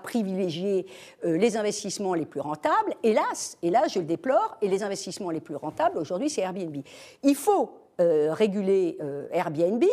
privilégier 0.66 0.86
les 1.24 1.58
investissements 1.58 2.14
les 2.14 2.26
plus 2.26 2.42
rentables. 2.42 2.94
Hélas, 3.04 3.58
là 3.64 3.84
je 3.88 4.00
le 4.00 4.06
déplore, 4.06 4.58
et 4.62 4.68
les 4.68 4.84
investissements 4.84 5.30
les 5.30 5.40
plus 5.40 5.56
rentables 5.56 5.98
aujourd'hui 5.98 6.30
c'est 6.30 6.42
Airbnb. 6.42 6.78
Il 7.24 7.36
faut 7.36 7.72
réguler 8.00 8.98
Airbnb. 9.32 9.84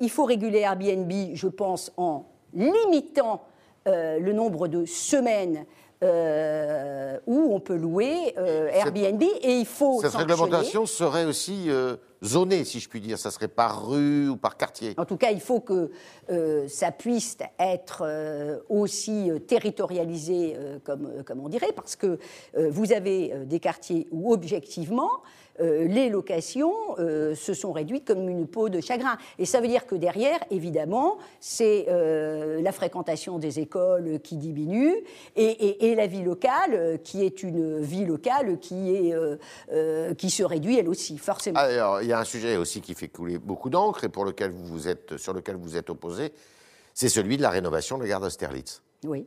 il 0.00 0.10
faut 0.10 0.24
réguler 0.24 0.60
Airbnb, 0.60 1.12
je 1.34 1.48
pense, 1.48 1.92
en 1.96 2.26
limitant 2.54 3.42
le 3.86 4.32
nombre 4.32 4.68
de 4.68 4.84
semaines 4.84 5.64
euh, 6.02 7.18
où 7.26 7.54
on 7.54 7.60
peut 7.60 7.76
louer 7.76 8.34
euh, 8.36 8.68
Airbnb 8.68 9.22
et 9.22 9.60
il 9.60 9.64
faut. 9.64 10.02
Cette 10.02 10.14
réglementation 10.14 10.84
serait 10.84 11.24
aussi 11.24 11.70
euh, 11.70 11.96
zonée, 12.22 12.64
si 12.64 12.80
je 12.80 12.88
puis 12.90 13.00
dire. 13.00 13.18
Ça 13.18 13.30
serait 13.30 13.48
par 13.48 13.88
rue 13.88 14.28
ou 14.28 14.36
par 14.36 14.58
quartier. 14.58 14.92
En 14.98 15.06
tout 15.06 15.16
cas, 15.16 15.30
il 15.30 15.40
faut 15.40 15.60
que 15.60 15.90
ça 16.68 16.92
puisse 16.92 17.38
être 17.58 18.04
aussi 18.68 19.30
territorialisé, 19.46 20.56
comme, 20.84 21.24
comme 21.24 21.40
on 21.40 21.48
dirait, 21.48 21.72
parce 21.74 21.96
que 21.96 22.18
vous 22.54 22.92
avez 22.92 23.32
des 23.46 23.60
quartiers 23.60 24.06
où 24.10 24.32
objectivement 24.34 25.22
les 25.60 26.08
locations 26.08 26.74
euh, 26.98 27.34
se 27.34 27.54
sont 27.54 27.72
réduites 27.72 28.04
comme 28.04 28.28
une 28.28 28.46
peau 28.46 28.68
de 28.68 28.80
chagrin. 28.80 29.18
Et 29.38 29.44
ça 29.44 29.60
veut 29.60 29.68
dire 29.68 29.86
que 29.86 29.94
derrière, 29.94 30.38
évidemment, 30.50 31.18
c'est 31.40 31.86
euh, 31.88 32.60
la 32.62 32.72
fréquentation 32.72 33.38
des 33.38 33.60
écoles 33.60 34.20
qui 34.20 34.36
diminue 34.36 34.94
et, 35.36 35.94
la 35.96 36.06
vie 36.06 36.22
locale, 36.22 37.00
qui 37.02 37.24
est 37.24 37.42
une 37.42 37.80
vie 37.80 38.04
locale 38.04 38.58
qui, 38.58 38.94
est, 38.94 39.14
qui 40.16 40.30
se 40.30 40.42
réduit 40.42 40.78
elle 40.78 40.88
aussi, 40.88 41.16
forcément. 41.16 41.58
Alors, 41.58 42.02
il 42.02 42.08
y 42.08 42.12
a 42.12 42.18
un 42.18 42.24
sujet 42.24 42.56
aussi 42.56 42.80
qui 42.80 42.94
fait 42.94 43.08
couler 43.08 43.38
beaucoup 43.38 43.70
d'encre 43.70 44.04
et 44.04 44.08
pour 44.08 44.24
lequel 44.24 44.50
vous 44.50 44.88
êtes, 44.88 45.16
sur 45.16 45.32
lequel 45.32 45.56
vous 45.56 45.76
êtes 45.76 45.88
opposé, 45.90 46.32
c'est 46.92 47.08
celui 47.08 47.36
de 47.36 47.42
la 47.42 47.50
rénovation 47.50 47.96
de 47.98 48.02
la 48.02 48.08
gare 48.08 48.20
d'Austerlitz. 48.20 48.82
Oui. 49.04 49.26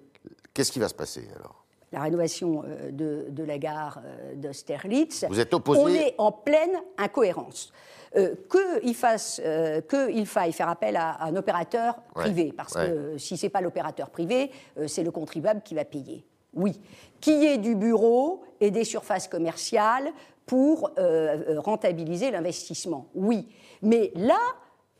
Qu'est-ce 0.53 0.71
qui 0.71 0.79
va 0.79 0.89
se 0.89 0.93
passer 0.93 1.27
alors? 1.35 1.65
La 1.91 2.01
rénovation 2.01 2.63
euh, 2.65 2.91
de, 2.91 3.43
la 3.43 3.57
gare 3.57 4.01
euh, 4.03 4.35
d'Austerlitz. 4.35 5.25
Vous 5.29 5.39
êtes 5.39 5.53
opposé 5.53 5.81
On 5.81 5.87
est 5.87 6.15
en 6.17 6.31
pleine 6.31 6.77
incohérence. 6.97 7.71
Euh, 8.15 8.33
qu'il 8.49 10.25
faille 10.25 10.51
faire 10.51 10.69
appel 10.69 10.95
à, 10.95 11.23
un 11.23 11.35
opérateur 11.35 12.01
privé, 12.15 12.51
parce 12.55 12.73
que 12.73 13.17
si 13.19 13.37
ce 13.37 13.45
n'est 13.45 13.49
pas 13.51 13.61
l'opérateur 13.61 14.09
privé, 14.09 14.49
c'est 14.87 15.03
le 15.03 15.11
contribuable 15.11 15.61
qui 15.61 15.75
va 15.75 15.85
payer. 15.85 16.25
Oui. 16.55 16.81
Qui 17.21 17.45
ait 17.45 17.59
du 17.59 17.75
bureau 17.75 18.41
et 18.59 18.71
des 18.71 18.83
surfaces 18.83 19.27
commerciales 19.27 20.11
pour 20.47 20.89
rentabiliser 21.57 22.31
l'investissement. 22.31 23.05
Oui. 23.13 23.47
Mais 23.83 24.11
là, 24.15 24.39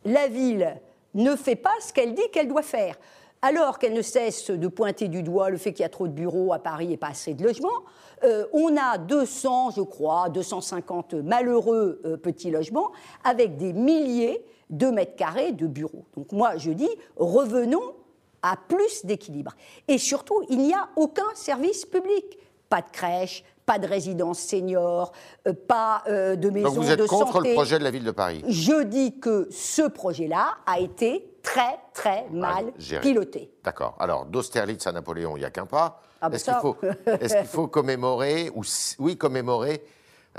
la 0.06 0.28
ville 0.28 0.80
ne 1.16 1.36
fait 1.36 1.56
pas 1.56 1.74
ce 1.82 1.92
qu'elle 1.92 2.14
dit 2.14 2.30
qu'elle 2.32 2.48
doit 2.48 2.62
faire 2.62 2.96
alors 3.42 3.80
qu'elle 3.80 3.94
ne 3.94 4.02
cesse 4.02 4.52
de 4.52 4.68
pointer 4.68 5.08
du 5.08 5.24
doigt 5.24 5.50
le 5.50 5.58
fait 5.58 5.72
qu'il 5.72 5.84
y 5.84 5.86
a 5.86 5.90
trop 5.90 6.08
de 6.08 6.14
bureaux 6.14 6.54
à 6.54 6.60
Paris 6.60 6.94
et 6.94 6.98
pas 6.98 7.10
assez 7.10 7.34
de 7.34 7.44
logements, 7.44 7.84
euh, 8.24 8.46
on 8.52 8.76
a 8.76 8.98
200, 8.98 9.72
je 9.72 9.82
crois, 9.82 10.30
250 10.30 11.14
malheureux 11.14 12.02
euh, 12.06 12.18
petits 12.18 12.52
logements 12.52 12.92
avec 13.24 13.58
des 13.58 13.74
milliers 13.74 14.44
de 14.70 14.88
mètres 14.88 15.16
carrés 15.16 15.54
de 15.54 15.68
bureaux. 15.68 16.06
Donc 16.16 16.32
moi, 16.32 16.58
je 16.58 16.72
dis, 16.72 16.90
revenons 17.16 17.96
à 18.42 18.56
plus 18.56 19.06
d'équilibre. 19.06 19.54
Et 19.88 19.98
surtout, 19.98 20.44
il 20.50 20.60
n'y 20.60 20.74
a 20.74 20.90
aucun 20.96 21.28
service 21.34 21.86
public. 21.86 22.38
Pas 22.70 22.82
de 22.82 22.90
crèche, 22.92 23.44
pas 23.66 23.80
de 23.80 23.88
résidence 23.88 24.40
senior, 24.40 25.12
euh, 25.48 25.54
pas 25.54 26.04
de 26.08 26.50
maison 26.50 26.70
de 26.70 26.76
santé. 26.76 26.76
Donc 26.76 26.76
vous 26.76 26.92
êtes 26.92 27.08
contre 27.08 27.40
le 27.42 27.54
projet 27.54 27.80
de 27.80 27.84
la 27.84 27.92
ville 27.92 28.04
de 28.04 28.12
Paris 28.12 28.44
Je 28.48 28.84
dis 28.84 29.18
que 29.20 29.48
ce 29.50 29.84
projet-là 29.88 30.58
a 30.66 30.80
été 30.80 31.29
très, 31.42 31.80
très 31.94 32.28
mal 32.32 32.72
piloté. 33.02 33.52
D'accord. 33.64 33.96
Alors, 34.00 34.26
d'Austerlitz 34.26 34.86
à 34.88 34.92
Napoléon, 34.92 35.38
il 35.38 35.40
n'y 35.40 35.46
a 35.46 35.50
qu'un 35.50 35.66
pas. 35.66 36.02
Ah, 36.22 36.30
bah 36.30 36.36
est-ce 36.36 36.46
qu'il 36.46 36.54
faut, 36.56 36.78
est 37.08 37.46
faut, 37.46 37.68
commémorer, 37.68 38.52
ou 38.54 38.64
oui, 39.00 39.18
commémorer 39.18 39.84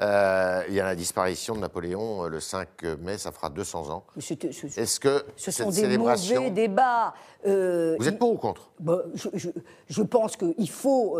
euh, 0.00 0.62
il 0.68 0.74
y 0.74 0.80
a 0.80 0.84
la 0.84 0.94
disparition 0.94 1.54
de 1.54 1.60
Napoléon 1.60 2.24
euh, 2.24 2.28
le 2.28 2.40
5 2.40 2.68
mai, 3.00 3.18
ça 3.18 3.32
fera 3.32 3.50
200 3.50 3.90
ans. 3.90 4.04
Est-ce 4.16 5.00
que 5.00 5.24
ce 5.36 5.50
sont 5.50 5.70
des 5.70 5.98
mauvais 5.98 6.50
débats 6.50 7.12
euh, 7.44 7.96
Vous 7.98 8.08
êtes 8.08 8.18
pour 8.18 8.32
ou 8.32 8.36
contre? 8.36 8.70
Bah, 8.78 9.02
je, 9.34 10.02
pense 10.02 10.36
qu'il 10.36 10.70
faut, 10.70 11.18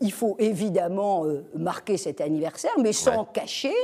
il, 0.00 0.12
faut 0.12 0.36
évidemment 0.38 1.24
marquer 1.54 1.98
cet 1.98 2.20
anniversaire, 2.20 2.72
mais 2.78 2.92
sans 2.92 3.26
cacher 3.26 3.74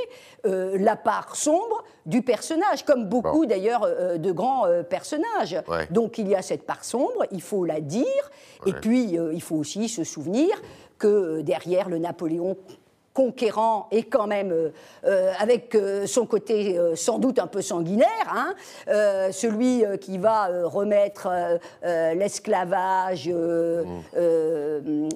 la 0.43 0.95
part 0.95 1.35
sombre 1.35 1.83
du 2.05 2.21
personnage, 2.21 2.83
comme 2.83 3.05
beaucoup 3.05 3.45
d'ailleurs 3.45 3.87
de 4.17 4.31
grands 4.31 4.65
personnages. 4.89 5.57
Donc 5.91 6.17
il 6.17 6.27
y 6.27 6.35
a 6.35 6.41
cette 6.41 6.65
part 6.65 6.83
sombre, 6.83 7.25
il 7.31 7.41
faut 7.41 7.65
la 7.65 7.79
dire, 7.79 8.31
et 8.65 8.73
puis 8.73 9.15
il 9.33 9.41
faut 9.41 9.55
aussi 9.55 9.87
se 9.87 10.03
souvenir 10.03 10.49
que 10.97 11.41
derrière 11.41 11.89
le 11.89 11.97
Napoléon 11.97 12.57
conquérant 13.13 13.87
et 13.91 14.03
quand 14.03 14.27
même 14.27 14.51
euh, 14.51 14.69
euh, 15.05 15.31
avec 15.37 15.75
euh, 15.75 16.07
son 16.07 16.25
côté 16.25 16.79
sans 16.95 17.19
doute 17.19 17.39
un 17.39 17.47
peu 17.47 17.61
sanguinaire, 17.61 18.07
hein, 18.29 18.53
celui 19.31 19.83
qui 19.99 20.17
va 20.17 20.49
remettre 20.63 21.29
l'esclavage 21.83 23.29
mmh. 23.29 25.09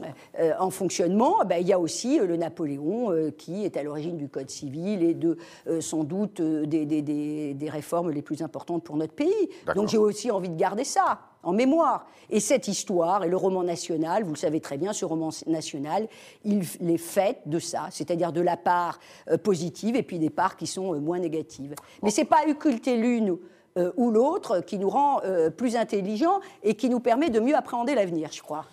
en 0.60 0.70
fonctionnement, 0.70 1.44
ben, 1.46 1.58
il 1.60 1.68
y 1.68 1.74
a 1.74 1.80
aussi 1.80 2.20
le 2.20 2.36
Napoléon 2.38 3.32
qui 3.38 3.66
est 3.66 3.78
à 3.78 3.84
l'origine 3.84 4.18
du 4.18 4.30
Code 4.30 4.50
civil 4.50 5.04
et 5.04 5.14
de 5.14 5.38
sans 5.80 6.04
doute 6.04 6.42
des, 6.42 6.86
des, 6.86 7.70
réformes 7.70 8.12
les 8.12 8.22
plus 8.22 8.42
importantes 8.42 8.84
pour 8.84 8.98
notre 8.98 9.14
pays. 9.14 9.50
Donc 9.76 9.90
j'ai 9.90 9.98
aussi 9.98 10.32
envie 10.32 10.50
de 10.50 10.58
garder 10.58 10.84
ça 10.84 11.20
en 11.48 11.54
mémoire. 11.54 12.06
Et 12.30 12.42
cette 12.42 12.68
histoire, 12.68 13.24
et 13.24 13.30
le 13.30 13.38
roman 13.38 13.64
national, 13.64 14.24
vous 14.24 14.34
le 14.34 14.38
savez 14.38 14.60
très 14.60 14.78
bien, 14.78 14.92
ce 14.92 15.06
roman 15.06 15.30
national, 15.48 16.10
il 16.44 16.62
est 16.62 16.98
fait 16.98 17.40
de 17.46 17.58
ça, 17.58 17.88
c'est-à-dire 17.90 18.34
de 18.34 18.42
la 18.42 18.58
part 18.58 19.00
euh, 19.32 19.38
positive 19.38 19.96
et 19.96 20.04
puis 20.04 20.20
des 20.20 20.30
parts 20.30 20.58
qui 20.58 20.68
sont 20.68 20.94
euh, 20.94 21.00
moins 21.00 21.20
négatives. 21.20 21.74
Mais 22.04 22.12
ce 22.12 22.22
n'est 22.22 22.28
pas 22.28 22.42
occulter 22.50 22.98
l'une 22.98 23.38
euh, 23.78 23.94
ou 23.96 24.12
l'autre 24.12 24.60
qui 24.60 24.78
nous 24.78 24.90
rend 24.90 25.22
plus 25.56 25.78
intelligents 25.78 26.42
et 26.64 26.76
qui 26.76 26.90
nous 26.90 27.00
permet 27.00 27.30
de 27.30 27.40
mieux 27.40 27.56
appréhender 27.56 27.96
l'avenir, 27.96 28.30
je 28.34 28.42
crois. 28.42 28.66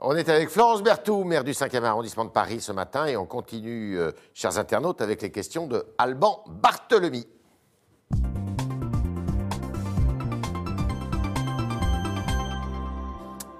On 0.00 0.16
est 0.16 0.28
avec 0.28 0.48
Florence 0.48 0.82
Berthoud, 0.82 1.24
maire 1.24 1.44
du 1.44 1.52
5e 1.52 1.82
arrondissement 1.84 2.24
de 2.24 2.30
Paris 2.30 2.60
ce 2.60 2.72
matin, 2.72 3.06
et 3.06 3.16
on 3.16 3.26
continue, 3.26 3.98
chers 4.32 4.58
internautes, 4.58 5.00
avec 5.00 5.22
les 5.22 5.30
questions 5.30 5.66
de 5.66 5.84
Alban 5.98 6.44
Barthelemy. 6.46 7.26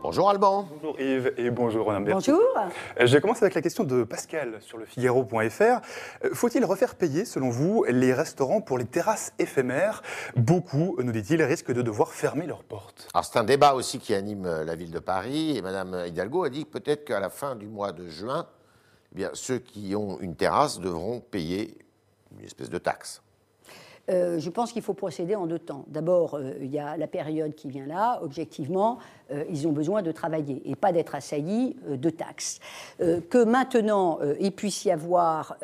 Bonjour 0.09 0.31
Alban. 0.31 0.67
Bonjour 0.73 0.99
Yves 0.99 1.35
et 1.37 1.50
bonjour 1.50 1.85
Ronan 1.85 2.00
Bonjour. 2.00 2.41
Euh, 2.99 3.07
je 3.07 3.19
commence 3.19 3.43
avec 3.43 3.53
la 3.53 3.61
question 3.61 3.85
de 3.85 4.05
Pascal 4.05 4.57
sur 4.62 4.79
le 4.79 4.87
Figaro.fr. 4.87 5.62
Euh, 6.25 6.31
faut-il 6.33 6.65
refaire 6.65 6.95
payer, 6.95 7.27
selon 7.27 7.50
vous, 7.50 7.85
les 7.87 8.15
restaurants 8.15 8.62
pour 8.62 8.79
les 8.79 8.87
terrasses 8.87 9.35
éphémères? 9.38 10.03
Beaucoup, 10.35 10.97
nous 10.99 11.12
dit-il, 11.12 11.43
risquent 11.43 11.75
de 11.75 11.83
devoir 11.83 12.15
fermer 12.15 12.47
leurs 12.47 12.65
portes. 12.65 13.07
Alors 13.12 13.27
c'est 13.27 13.38
un 13.38 13.45
débat 13.45 13.75
aussi 13.75 13.99
qui 13.99 14.15
anime 14.15 14.47
euh, 14.47 14.65
la 14.65 14.77
ville 14.77 14.93
de 14.93 14.99
Paris 14.99 15.59
et 15.59 15.61
Madame 15.61 16.05
Hidalgo 16.07 16.43
a 16.43 16.49
dit 16.49 16.65
peut-être 16.65 17.05
qu'à 17.05 17.21
la 17.21 17.29
fin 17.29 17.55
du 17.55 17.67
mois 17.67 17.93
de 17.93 18.09
juin, 18.09 18.47
eh 19.12 19.15
bien, 19.15 19.29
ceux 19.35 19.59
qui 19.59 19.95
ont 19.95 20.19
une 20.21 20.37
terrasse 20.37 20.81
devront 20.81 21.21
payer 21.21 21.77
une 22.33 22.47
espèce 22.47 22.71
de 22.71 22.79
taxe. 22.79 23.21
je 24.09 24.49
pense 24.49 24.73
qu'il 24.73 24.81
faut 24.81 24.95
procéder 24.95 25.35
en 25.35 25.47
deux 25.47 25.59
temps. 25.59 25.85
D'abord, 25.87 26.41
il 26.62 26.71
y 26.71 26.79
a 26.79 26.97
la 26.97 27.07
période 27.07 27.55
qui 27.55 27.69
vient 27.69 27.85
là, 27.85 28.21
objectivement, 28.23 28.99
euh, 28.99 29.17
ils 29.50 29.66
ont 29.66 29.73
besoin 29.73 30.02
de 30.02 30.12
travailler 30.12 30.62
et 30.64 30.76
pas 30.76 30.92
d'être 30.92 31.14
assaillis 31.14 31.76
euh, 31.88 31.97
de 31.97 32.11
taxes. 32.11 32.61
Euh, 33.00 33.20
que 33.20 33.44
maintenant, 33.44 34.18
il 34.40 34.52
puisse 34.52 34.85
y 34.85 34.90
avoir 34.90 35.56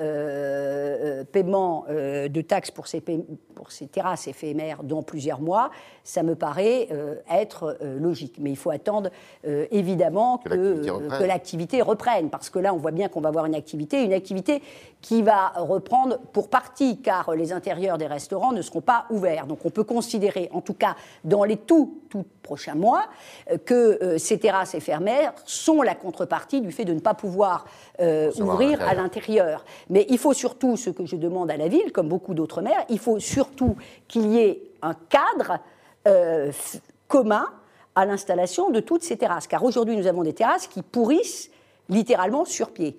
paiement 1.33 1.87
de 1.88 2.40
taxes 2.40 2.71
pour 2.71 2.87
ces, 2.87 3.00
pour 3.00 3.73
ces 3.73 3.87
terrasses 3.87 4.28
éphémères 4.28 4.83
dans 4.83 5.02
plusieurs 5.02 5.40
mois, 5.40 5.71
ça 6.02 6.23
me 6.23 6.35
paraît 6.35 6.88
être 7.30 7.78
logique. 7.83 8.37
Mais 8.38 8.50
il 8.50 8.56
faut 8.56 8.71
attendre 8.71 9.11
évidemment 9.44 10.38
que, 10.38 11.25
l'activité 11.25 11.83
reprenne. 11.83 12.30
parce 12.30 12.50
que 12.50 12.59
là, 12.59 12.75
on 12.75 12.78
voit 12.78 12.90
bien 12.90 13.09
qu'on 13.09 13.21
va 13.21 13.28
avoir 13.28 13.47
une 13.47 13.54
activité, 13.54 14.02
une 14.02 14.12
activité 14.12 14.62
qui 15.00 15.23
va 15.23 15.52
reprendre 15.56 16.18
pour 16.33 16.49
partie, 16.49 17.00
car 17.00 17.35
les 17.35 17.52
intérieurs 17.52 17.99
des 17.99 18.06
restaurants 18.06 18.52
ne 18.52 18.62
seront 18.62 18.80
pas 18.80 19.06
ouverts. 19.11 19.47
Donc 19.47 19.59
on 19.64 19.71
peut 19.71 19.85
considérer, 19.85 20.49
en 20.52 20.61
tout 20.61 20.75
cas 20.75 20.97
dans 21.25 21.44
les 21.44 21.56
tout, 21.56 22.00
tout 22.09 22.25
prochains 22.42 22.75
mois, 22.75 23.04
que 23.58 24.02
euh, 24.02 24.18
ces 24.18 24.38
terrasses 24.38 24.75
éphémères 24.75 25.32
sont 25.44 25.82
la 25.82 25.94
contrepartie 25.94 26.61
du 26.61 26.73
fait 26.73 26.84
de 26.84 26.92
ne 26.92 27.00
pas 27.00 27.14
pouvoir 27.14 27.66
euh, 28.00 28.30
ouvrir 28.38 28.80
à 28.82 28.94
l'intérieur. 28.94 29.64
Mais 29.90 30.06
il 30.08 30.18
faut 30.18 30.32
surtout, 30.32 30.76
ce 30.76 30.90
que 30.90 31.06
je 31.06 31.16
demande 31.16 31.50
à 31.50 31.56
la 31.56 31.68
ville, 31.68 31.92
comme 31.92 32.08
beaucoup 32.08 32.34
d'autres 32.34 32.62
maires, 32.62 32.84
il 32.88 32.99
faut 32.99 33.18
surtout 33.20 33.76
qu'il 34.08 34.26
y 34.32 34.38
ait 34.38 34.62
un 34.82 34.94
cadre 34.94 35.58
euh, 36.06 36.52
commun 37.08 37.46
à 37.94 38.06
l'installation 38.06 38.70
de 38.70 38.80
toutes 38.80 39.02
ces 39.02 39.16
terrasses. 39.16 39.46
Car 39.46 39.64
aujourd'hui, 39.64 39.96
nous 39.96 40.06
avons 40.06 40.23
des 40.23 40.32
terrasses 40.32 40.66
qui 40.66 40.82
pourrissent 40.82 41.50
littéralement 41.88 42.44
sur 42.44 42.70
pied. 42.70 42.99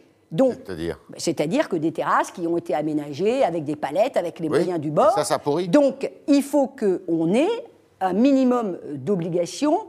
C'est-à-dire 0.66 1.00
C'est-à-dire 1.18 1.70
que 1.70 1.76
des 1.76 1.92
terrasses 1.92 2.32
qui 2.32 2.48
ont 2.48 2.58
été 2.58 2.74
aménagées 2.74 3.44
avec 3.44 3.64
des 3.64 3.76
palettes, 3.76 4.18
avec 4.18 4.40
les 4.40 4.50
moyens 4.50 4.80
du 4.80 4.92
bord. 4.92 5.12
Ça, 5.12 5.24
ça 5.24 5.40
pourrit. 5.40 5.68
Donc, 5.68 6.10
il 6.28 6.44
faut 6.44 6.68
qu'on 6.68 7.34
ait 7.34 7.64
un 8.02 8.14
minimum 8.14 8.78
d'obligations 8.94 9.88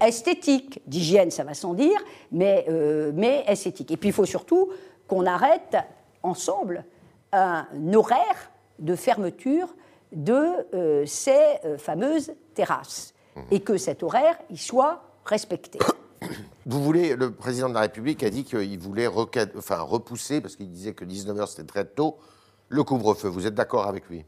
esthétiques. 0.00 0.80
D'hygiène, 0.86 1.30
ça 1.30 1.44
va 1.44 1.54
sans 1.54 1.74
dire, 1.74 1.98
mais, 2.32 2.64
euh, 2.68 3.12
mais 3.14 3.44
esthétique. 3.46 3.90
Et 3.90 3.96
puis 3.96 4.10
il 4.10 4.12
faut 4.12 4.26
surtout 4.26 4.70
qu'on 5.08 5.26
arrête 5.26 5.76
ensemble 6.22 6.84
un 7.32 7.66
horaire 7.94 8.50
de 8.78 8.94
fermeture 8.94 9.74
de 10.12 11.04
ces 11.06 11.38
fameuses 11.78 12.32
terrasses 12.54 13.12
Mmh. 13.36 13.40
et 13.50 13.60
que 13.60 13.76
cet 13.76 14.02
horaire 14.02 14.38
y 14.48 14.56
soit 14.56 15.02
respecté. 15.26 15.78
Vous 16.64 16.82
voulez, 16.82 17.14
le 17.14 17.30
président 17.32 17.68
de 17.68 17.74
la 17.74 17.80
République 17.80 18.22
a 18.22 18.30
dit 18.30 18.44
qu'il 18.44 18.78
voulait 18.78 19.06
reca- 19.06 19.50
enfin, 19.58 19.78
repousser, 19.80 20.40
parce 20.40 20.56
qu'il 20.56 20.70
disait 20.70 20.94
que 20.94 21.04
19h 21.04 21.46
c'était 21.48 21.64
très 21.64 21.84
tôt, 21.84 22.16
le 22.70 22.82
couvre-feu. 22.82 23.28
Vous 23.28 23.46
êtes 23.46 23.54
d'accord 23.54 23.86
avec 23.88 24.08
lui? 24.08 24.24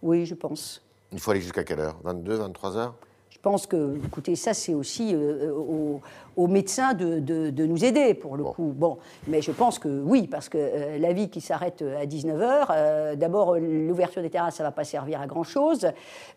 Oui, 0.00 0.24
je 0.24 0.34
pense. 0.34 0.80
Il 1.12 1.20
faut 1.20 1.30
aller 1.30 1.40
jusqu'à 1.40 1.62
quelle 1.62 1.80
heure? 1.80 2.00
22, 2.04 2.34
23 2.36 2.76
heures? 2.76 2.94
Pense 3.42 3.66
que, 3.66 3.96
écoutez, 4.06 4.36
ça 4.36 4.54
c'est 4.54 4.74
aussi 4.74 5.14
euh, 5.14 5.52
aux, 5.52 6.00
aux 6.36 6.46
médecins 6.46 6.94
de, 6.94 7.18
de- 7.18 7.50
de 7.50 7.66
nous 7.66 7.84
aider 7.84 8.14
pour 8.14 8.36
le 8.36 8.44
coup. 8.44 8.72
Bon, 8.74 8.98
mais 9.26 9.42
je 9.42 9.50
pense 9.50 9.78
que 9.78 9.88
oui, 9.88 10.26
parce 10.28 10.48
que 10.48 10.58
euh, 10.58 10.98
la 10.98 11.12
vie 11.12 11.28
qui 11.28 11.40
s'arrête 11.40 11.82
à 11.82 12.06
19h, 12.06 13.16
d'abord 13.16 13.54
euh, 13.54 13.58
l'ouverture 13.58 14.22
des 14.22 14.30
terrasses, 14.30 14.56
ça 14.56 14.62
ne 14.62 14.68
va 14.68 14.72
pas 14.72 14.84
servir 14.84 15.20
à 15.20 15.26
grand-chose. 15.26 15.88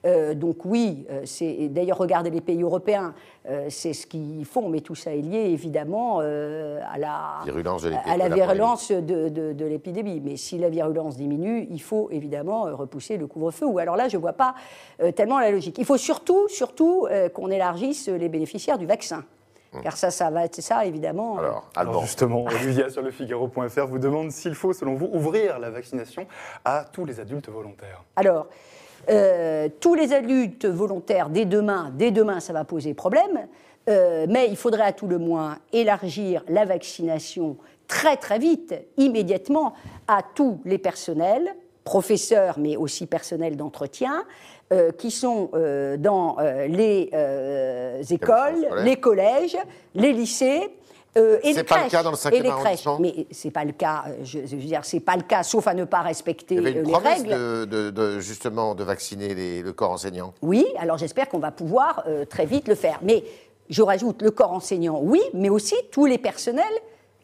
Euh, 0.05 0.33
donc 0.33 0.65
oui, 0.65 1.05
euh, 1.09 1.21
c'est 1.25 1.69
d'ailleurs 1.69 1.97
regardez 1.97 2.29
les 2.29 2.41
pays 2.41 2.61
européens, 2.61 3.13
euh, 3.49 3.67
c'est 3.69 3.93
ce 3.93 4.07
qu'ils 4.07 4.43
font, 4.45 4.67
mais 4.69 4.81
tout 4.81 4.95
ça 4.95 5.13
est 5.15 5.21
lié 5.21 5.49
évidemment 5.51 6.19
euh, 6.21 6.79
à 6.91 6.97
la 6.97 7.19
Virulence 7.45 7.83
de 7.83 7.89
l'épidémie, 7.89 8.13
à 8.13 8.17
la 8.17 8.29
la 8.29 8.35
virulence 8.35 8.91
de, 8.91 9.65
l'épidémie. 9.65 10.21
Mais 10.23 10.35
si 10.37 10.57
la 10.57 10.69
virulence 10.69 11.15
diminue, 11.17 11.67
il 11.69 11.81
faut 11.81 12.09
évidemment 12.11 12.65
euh, 12.67 12.73
repousser 12.75 13.17
le 13.17 13.27
couvre-feu. 13.27 13.65
Ou 13.67 13.77
alors 13.79 13.95
là, 13.95 14.07
je 14.09 14.17
ne 14.17 14.21
vois 14.21 14.33
pas 14.33 14.55
euh, 15.01 15.11
tellement 15.11 15.39
la 15.39 15.51
logique. 15.51 15.77
Il 15.77 15.85
faut 15.85 15.97
surtout, 15.97 16.47
surtout 16.49 16.94
euh, 17.03 17.29
qu'on 17.29 17.49
élargisse 17.51 18.07
les 18.07 18.29
bénéficiaires 18.29 18.77
du 18.77 18.85
vaccin. 18.85 19.23
Car 19.83 19.97
ça, 19.97 20.09
ça 20.09 20.29
va 20.29 20.45
être 20.45 20.61
ça, 20.61 20.85
évidemment. 20.85 21.37
Alors, 21.75 22.01
justement, 22.01 22.45
Olivia 22.45 22.89
sur 22.89 23.01
le 23.01 23.11
Figaro.fr 23.11 23.87
vous 23.87 23.99
demande 23.99 24.31
s'il 24.31 24.55
faut, 24.55 24.71
selon 24.71 24.95
vous, 24.95 25.09
ouvrir 25.11 25.59
la 25.59 25.69
vaccination 25.69 26.25
à 26.63 26.85
tous 26.89 27.03
les 27.03 27.19
adultes 27.19 27.49
volontaires. 27.49 28.01
Alors, 28.15 28.47
euh, 29.09 29.67
tous 29.79 29.93
les 29.93 30.13
adultes 30.13 30.65
volontaires, 30.65 31.29
dès 31.29 31.45
demain, 31.45 31.91
dès 31.93 32.11
demain, 32.11 32.39
ça 32.39 32.53
va 32.53 32.63
poser 32.63 32.93
problème, 32.93 33.47
euh, 33.87 34.25
mais 34.29 34.47
il 34.49 34.55
faudrait 34.55 34.83
à 34.83 34.93
tout 34.93 35.07
le 35.07 35.19
moins 35.19 35.57
élargir 35.73 36.43
la 36.47 36.65
vaccination 36.65 37.57
très 37.87 38.17
très 38.17 38.39
vite, 38.39 38.73
immédiatement, 38.97 39.73
à 40.07 40.21
tous 40.23 40.59
les 40.65 40.79
personnels, 40.79 41.55
professeurs, 41.83 42.57
mais 42.57 42.77
aussi 42.77 43.05
personnels 43.05 43.57
d'entretien, 43.57 44.25
euh, 44.73 44.91
qui 44.91 45.11
sont 45.11 45.49
euh, 45.53 45.95
dans 45.97 46.37
euh, 46.39 46.67
les 46.67 47.09
écoles, 48.13 48.67
les 48.83 48.95
collèges, 48.97 49.57
les 49.93 50.11
lycées. 50.13 50.69
euh, 51.17 51.37
et 51.43 51.53
C'est 51.53 51.63
pas 51.63 51.75
le 51.75 51.79
crèches, 51.81 51.91
cas 51.91 52.03
dans 52.03 52.09
le 52.11 52.15
et 52.15 52.19
cinquième 52.19 52.43
les 52.43 52.49
crèches. 52.49 52.85
arrondissement 52.87 52.97
Mais 52.99 53.27
c'est 53.31 53.51
pas 53.51 53.63
le 53.63 53.71
cas. 53.71 54.03
Je, 54.23 54.39
je 54.45 54.55
veux 54.55 54.61
dire, 54.63 54.81
c'est 54.83 54.99
pas 54.99 55.15
le 55.15 55.21
cas, 55.23 55.43
sauf 55.43 55.67
à 55.67 55.73
ne 55.73 55.85
pas 55.85 56.01
respecter 56.01 56.55
il 56.55 56.63
y 56.63 56.67
avait 56.67 56.79
une 56.79 56.87
les 56.87 56.95
règles. 56.95 57.29
de, 57.29 57.65
de- 57.65 57.89
de- 57.91 58.19
justement 58.19 58.75
de 58.75 58.83
vacciner 58.83 59.33
les- 59.33 59.61
le 59.61 59.71
corps 59.73 59.91
enseignant. 59.91 60.33
Oui, 60.41 60.65
alors 60.77 60.97
j'espère 60.97 61.29
qu'on 61.29 61.39
va 61.39 61.51
pouvoir 61.51 62.03
euh, 62.07 62.25
très 62.25 62.45
vite 62.45 62.67
le 62.67 62.75
faire. 62.75 62.99
Mais 63.01 63.23
je 63.69 63.81
rajoute 63.81 64.21
le 64.21 64.31
corps 64.31 64.51
enseignant, 64.51 64.99
oui, 65.01 65.21
mais 65.33 65.49
aussi 65.49 65.75
tous 65.91 66.05
les 66.05 66.17
personnels 66.17 66.63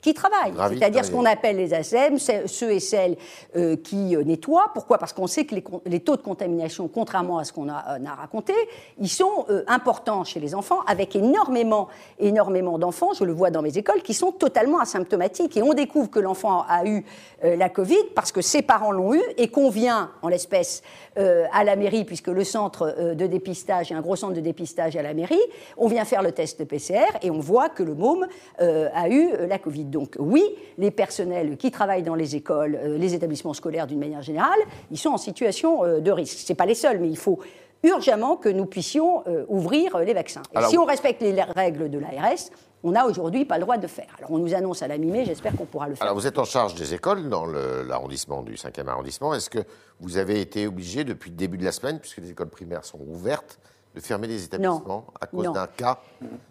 qui 0.01 0.13
travaillent, 0.13 0.53
c'est-à-dire 0.77 1.05
ce 1.05 1.11
qu'on 1.11 1.25
appelle 1.25 1.57
les 1.57 1.73
ASM, 1.73 2.17
ceux 2.17 2.71
et 2.71 2.79
celles 2.79 3.17
euh, 3.55 3.75
qui 3.75 4.15
euh, 4.15 4.23
nettoient. 4.23 4.71
Pourquoi? 4.73 4.97
Parce 4.97 5.13
qu'on 5.13 5.27
sait 5.27 5.45
que 5.45 5.55
les, 5.85 5.99
taux 5.99 6.15
de 6.15 6.21
contamination, 6.21 6.87
contrairement 6.87 7.37
à 7.37 7.43
ce 7.43 7.53
qu'on 7.53 7.69
a, 7.69 7.97
euh, 7.99 8.05
a 8.05 8.15
raconté, 8.15 8.53
ils 8.99 9.09
sont 9.09 9.45
euh, 9.49 9.63
importants 9.67 10.23
chez 10.23 10.39
les 10.39 10.55
enfants, 10.55 10.79
avec 10.87 11.15
énormément, 11.15 11.87
énormément 12.19 12.79
d'enfants, 12.79 13.13
je 13.13 13.23
le 13.23 13.31
vois 13.31 13.51
dans 13.51 13.61
mes 13.61 13.77
écoles, 13.77 14.01
qui 14.01 14.13
sont 14.13 14.31
totalement 14.31 14.79
asymptomatiques. 14.79 15.55
Et 15.55 15.61
on 15.61 15.73
découvre 15.73 16.09
que 16.09 16.19
l'enfant 16.19 16.65
a 16.67 16.85
eu 16.85 17.05
euh, 17.43 17.55
la 17.55 17.69
Covid 17.69 18.03
parce 18.15 18.31
que 18.31 18.41
ses 18.41 18.63
parents 18.63 18.91
l'ont 18.91 19.13
eu 19.13 19.21
et 19.37 19.49
qu'on 19.49 19.69
vient, 19.69 20.11
en 20.21 20.27
l'espèce, 20.27 20.81
à 21.17 21.65
la 21.65 21.75
mairie, 21.75 22.05
puisque 22.05 22.27
le 22.27 22.45
centre 22.45 23.13
de 23.13 23.27
dépistage, 23.27 23.89
il 23.89 23.93
y 23.93 23.95
a 23.97 23.99
un 23.99 24.01
gros 24.01 24.15
centre 24.15 24.33
de 24.33 24.39
dépistage 24.39 24.95
à 24.95 25.01
la 25.01 25.13
mairie, 25.13 25.41
on 25.75 25.89
vient 25.89 26.05
faire 26.05 26.23
le 26.23 26.31
test 26.31 26.63
PCR 26.63 27.17
et 27.21 27.29
on 27.29 27.39
voit 27.39 27.67
que 27.67 27.83
le 27.83 27.93
môme 27.93 28.27
a 28.57 29.09
eu 29.09 29.29
la 29.45 29.59
Covid. 29.59 29.90
Donc 29.91 30.15
oui, 30.17 30.43
les 30.77 30.89
personnels 30.89 31.57
qui 31.57 31.69
travaillent 31.69 32.03
dans 32.03 32.15
les 32.15 32.35
écoles, 32.35 32.79
euh, 32.81 32.97
les 32.97 33.13
établissements 33.13 33.53
scolaires 33.53 33.85
d'une 33.85 33.99
manière 33.99 34.21
générale, 34.21 34.59
ils 34.89 34.97
sont 34.97 35.09
en 35.09 35.17
situation 35.17 35.83
euh, 35.83 35.99
de 35.99 36.11
risque. 36.11 36.39
Ce 36.39 36.53
pas 36.53 36.65
les 36.65 36.75
seuls, 36.75 36.99
mais 36.99 37.09
il 37.09 37.17
faut 37.17 37.39
urgemment 37.83 38.37
que 38.37 38.49
nous 38.49 38.65
puissions 38.65 39.23
euh, 39.27 39.45
ouvrir 39.47 39.97
les 39.99 40.13
vaccins. 40.13 40.43
Et 40.53 40.57
Alors- 40.57 40.69
si 40.69 40.77
on 40.77 40.85
respecte 40.85 41.21
les 41.21 41.39
règles 41.41 41.89
de 41.89 41.99
l'ARS, 41.99 42.49
on 42.83 42.91
n'a 42.91 43.05
aujourd'hui 43.05 43.45
pas 43.45 43.57
le 43.57 43.63
droit 43.63 43.77
de 43.77 43.87
faire. 43.87 44.15
Alors 44.17 44.31
on 44.31 44.37
nous 44.39 44.53
annonce 44.55 44.81
à 44.81 44.87
la 44.87 44.97
mi-mai, 44.97 45.25
j'espère 45.25 45.55
qu'on 45.55 45.65
pourra 45.65 45.87
le 45.87 45.95
faire. 45.95 46.03
Alors, 46.03 46.15
vous 46.15 46.25
êtes 46.25 46.39
en 46.39 46.45
charge 46.45 46.73
des 46.75 46.93
écoles 46.93 47.29
dans 47.29 47.45
l'arrondissement 47.45 48.41
du 48.41 48.55
5e 48.55 48.87
arrondissement. 48.87 49.33
Est-ce 49.35 49.49
que 49.49 49.59
vous 49.99 50.17
avez 50.17 50.41
été 50.41 50.65
obligé, 50.65 51.03
depuis 51.03 51.29
le 51.29 51.35
début 51.35 51.57
de 51.57 51.65
la 51.65 51.71
semaine, 51.71 51.99
puisque 51.99 52.17
les 52.17 52.31
écoles 52.31 52.49
primaires 52.49 52.83
sont 52.85 52.99
ouvertes, 53.07 53.59
de 53.93 53.99
fermer 53.99 54.27
les 54.27 54.43
établissements 54.45 55.05
à 55.19 55.27
cause 55.27 55.51
d'un 55.51 55.67
cas 55.67 55.99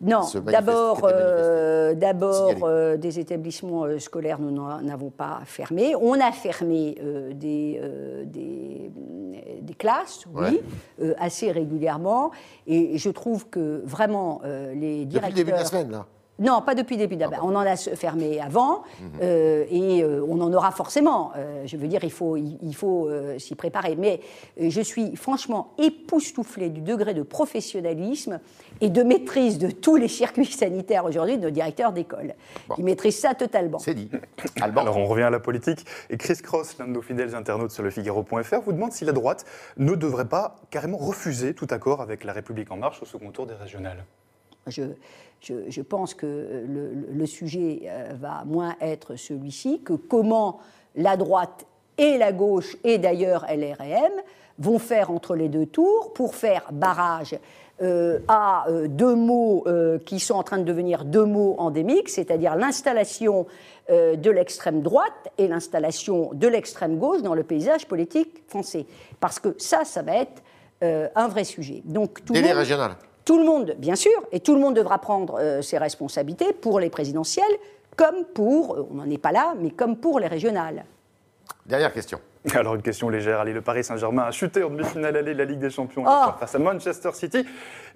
Non, 0.01 0.21
d'abord, 0.45 1.01
euh, 1.05 1.95
euh, 2.63 2.97
des 2.97 3.19
établissements 3.19 3.85
euh, 3.85 3.99
scolaires, 3.99 4.39
nous 4.39 4.51
n'en 4.51 4.87
avons 4.89 5.11
pas 5.11 5.41
fermé. 5.45 5.95
On 5.97 6.21
a 6.21 6.33
fermé 6.33 6.97
des, 7.35 7.81
des, 8.27 8.91
des 9.63 9.75
classes, 9.75 10.25
oui, 10.35 10.61
Ouais. 11.01 11.15
assez 11.19 11.51
régulièrement. 11.51 12.31
Et 12.67 12.99
je 12.99 13.11
trouve 13.11 13.49
que 13.49 13.83
vraiment 13.85 14.43
les 14.45 15.05
Depuis 15.05 15.07
directeurs. 15.07 15.31
le 15.31 15.35
début 15.35 15.51
de 15.53 15.57
la 15.57 15.65
semaine, 15.65 15.91
là 15.91 16.07
Non, 16.41 16.63
pas 16.63 16.75
depuis 16.75 16.97
le 16.97 17.03
début. 17.03 17.17
d'abord. 17.17 17.41
On 17.45 17.55
en 17.55 17.61
a 17.61 17.77
se- 17.77 17.91
fermé 17.91 18.41
avant 18.41 18.83
Mhm. 19.01 19.11
euh, 19.23 19.65
et 19.71 20.03
euh, 20.03 20.25
on 20.29 20.41
en 20.41 20.53
aura 20.53 20.71
forcément. 20.73 21.33
Euh, 21.37 21.63
je 21.67 21.77
veux 21.77 21.87
dire, 21.87 22.03
il 22.03 22.11
faut, 22.11 22.37
il, 22.37 22.59
il 22.63 22.75
faut 22.75 23.09
euh, 23.09 23.39
s'y 23.39 23.55
préparer. 23.55 23.95
Mais 23.97 24.21
euh, 24.61 24.71
je 24.71 24.81
suis 24.81 25.15
franchement 25.17 25.75
époustouflée 25.79 26.71
du 26.71 26.81
degré 26.81 27.15
de 27.15 27.23
professionnalisme 27.23 28.41
et 28.81 28.89
de 28.89 29.03
maîtrise 29.03 29.59
de 29.59 29.71
tous 29.71 29.97
les 29.97 30.09
circuits 30.09 30.47
sanitaires 30.47 31.05
aujourd'hui 31.05 31.37
de 31.37 31.43
nos 31.45 31.51
directeurs 31.51 31.93
d'école. 31.93 32.35
Bon. 32.69 32.75
Ils 32.79 32.85
maîtrisent 32.85 33.19
ça 33.21 33.35
totalement. 33.35 33.79
C'est 33.79 33.95
dit. 33.95 34.11
Alban 34.61 34.81
Alors 34.83 34.97
on 34.97 35.07
revient 35.07 35.25
à 35.25 35.31
la 35.31 35.41
politique. 35.41 35.85
Et 36.09 36.17
Chris 36.17 36.39
Cross, 36.43 36.79
l'un 36.79 36.87
de 36.87 36.93
nos 36.93 37.03
fidèles 37.03 37.35
internautes 37.35 37.71
sur 37.71 37.83
le 37.83 37.91
Figaro.fr, 37.91 38.61
vous 38.65 38.73
demande 38.73 38.93
si 38.93 39.05
la 39.05 39.13
droite 39.13 39.45
ne 39.77 39.95
devrait 39.95 40.29
pas 40.29 40.57
carrément 40.71 40.97
refuser 40.99 41.55
tout 41.55 41.69
accord 41.71 42.01
avec 42.01 42.25
la 42.25 42.33
République 42.33 42.71
En 42.71 42.77
Marche 42.77 43.03
au 43.03 43.07
second 43.07 43.31
tour 43.31 43.47
des 43.47 43.55
régionales. 43.55 44.05
Je, 44.67 44.83
je- 45.41 45.69
je 45.69 45.83
pense 45.83 46.15
que 46.15 46.65
le, 47.13 47.27
sujet 47.27 47.83
euh, 47.87 48.11
va 48.21 48.45
moins 48.47 48.75
être 48.81 49.17
celui-ci, 49.17 49.81
que 49.83 49.95
comment 49.95 50.59
la 50.97 51.17
droite 51.17 51.65
et 51.99 52.19
la 52.19 52.33
gauche, 52.33 52.77
et 52.85 52.99
d'ailleurs 52.99 53.47
LRM, 53.49 54.13
vont 54.59 54.79
faire 54.79 55.11
entre 55.11 55.35
les 55.37 55.49
deux 55.49 55.67
tours 55.67 56.13
pour 56.13 56.35
faire 56.35 56.67
barrage 56.73 57.39
euh, 57.83 58.19
à 58.29 58.67
euh, 58.69 58.89
deux 58.89 59.15
mots 59.15 59.65
euh, 59.67 59.99
qui 59.99 60.21
sont 60.21 60.35
en 60.35 60.43
train 60.43 60.59
de 60.59 60.65
devenir 60.65 61.05
deux 61.07 61.25
mots 61.25 61.55
endémiques, 61.59 62.11
c'est-à-dire 62.11 62.57
l'installation 62.57 63.47
de 63.89 64.31
l'extrême 64.31 64.83
droite 64.83 65.31
et 65.37 65.49
l'installation 65.49 66.31
de 66.33 66.47
l'extrême 66.47 66.97
gauche 66.97 67.23
dans 67.23 67.35
le 67.35 67.43
paysage 67.43 67.89
politique 67.89 68.45
français. 68.47 68.87
Parce 69.19 69.41
que 69.41 69.57
ça, 69.59 69.85
ça 69.85 70.03
va 70.03 70.15
être 70.19 70.43
un 71.17 71.27
vrai 71.27 71.43
sujet. 71.43 71.83
Donc, 71.85 72.25
tout 72.25 72.33
les 72.41 72.49
monde-. 72.55 72.59
Tout 73.25 73.39
le 73.39 73.45
monde, 73.45 73.75
bien 73.79 73.97
sûr, 73.97 74.13
et 74.33 74.41
tout 74.41 74.55
le 74.55 74.61
monde 74.61 74.75
devra 74.75 74.99
prendre 74.99 75.39
euh, 75.41 75.63
ses 75.63 75.79
responsabilités 75.79 76.53
pour 76.53 76.81
les 76.81 76.91
présidentielles, 76.91 77.45
comme 77.97 78.25
pour, 78.35 78.75
euh, 78.77 78.87
on 78.91 78.95
n'en 78.95 79.11
est 79.11 79.19
pas 79.19 79.33
là, 79.33 79.55
mais 79.61 79.71
comme 79.71 79.97
pour 79.97 80.21
les 80.21 80.27
régionales. 80.27 80.85
Dernière 81.67 81.93
question. 81.93 82.19
Alors 82.55 82.75
une 82.75 82.83
question 82.83 83.09
légère, 83.11 83.41
allez, 83.41 83.53
le 83.53 83.61
Paris 83.61 83.85
Saint-Germain 83.85 84.23
a 84.23 84.31
chuté 84.31 84.63
en 84.65 84.71
demi-finale 84.71 85.15
allée 85.17 85.35
de 85.35 85.39
la 85.39 85.45
Ligue 85.45 85.59
des 85.59 85.69
Champions 85.71 86.05
Oh. 86.07 86.31
face 86.39 86.55
à 86.55 86.59
Manchester 86.59 87.11
City. 87.13 87.45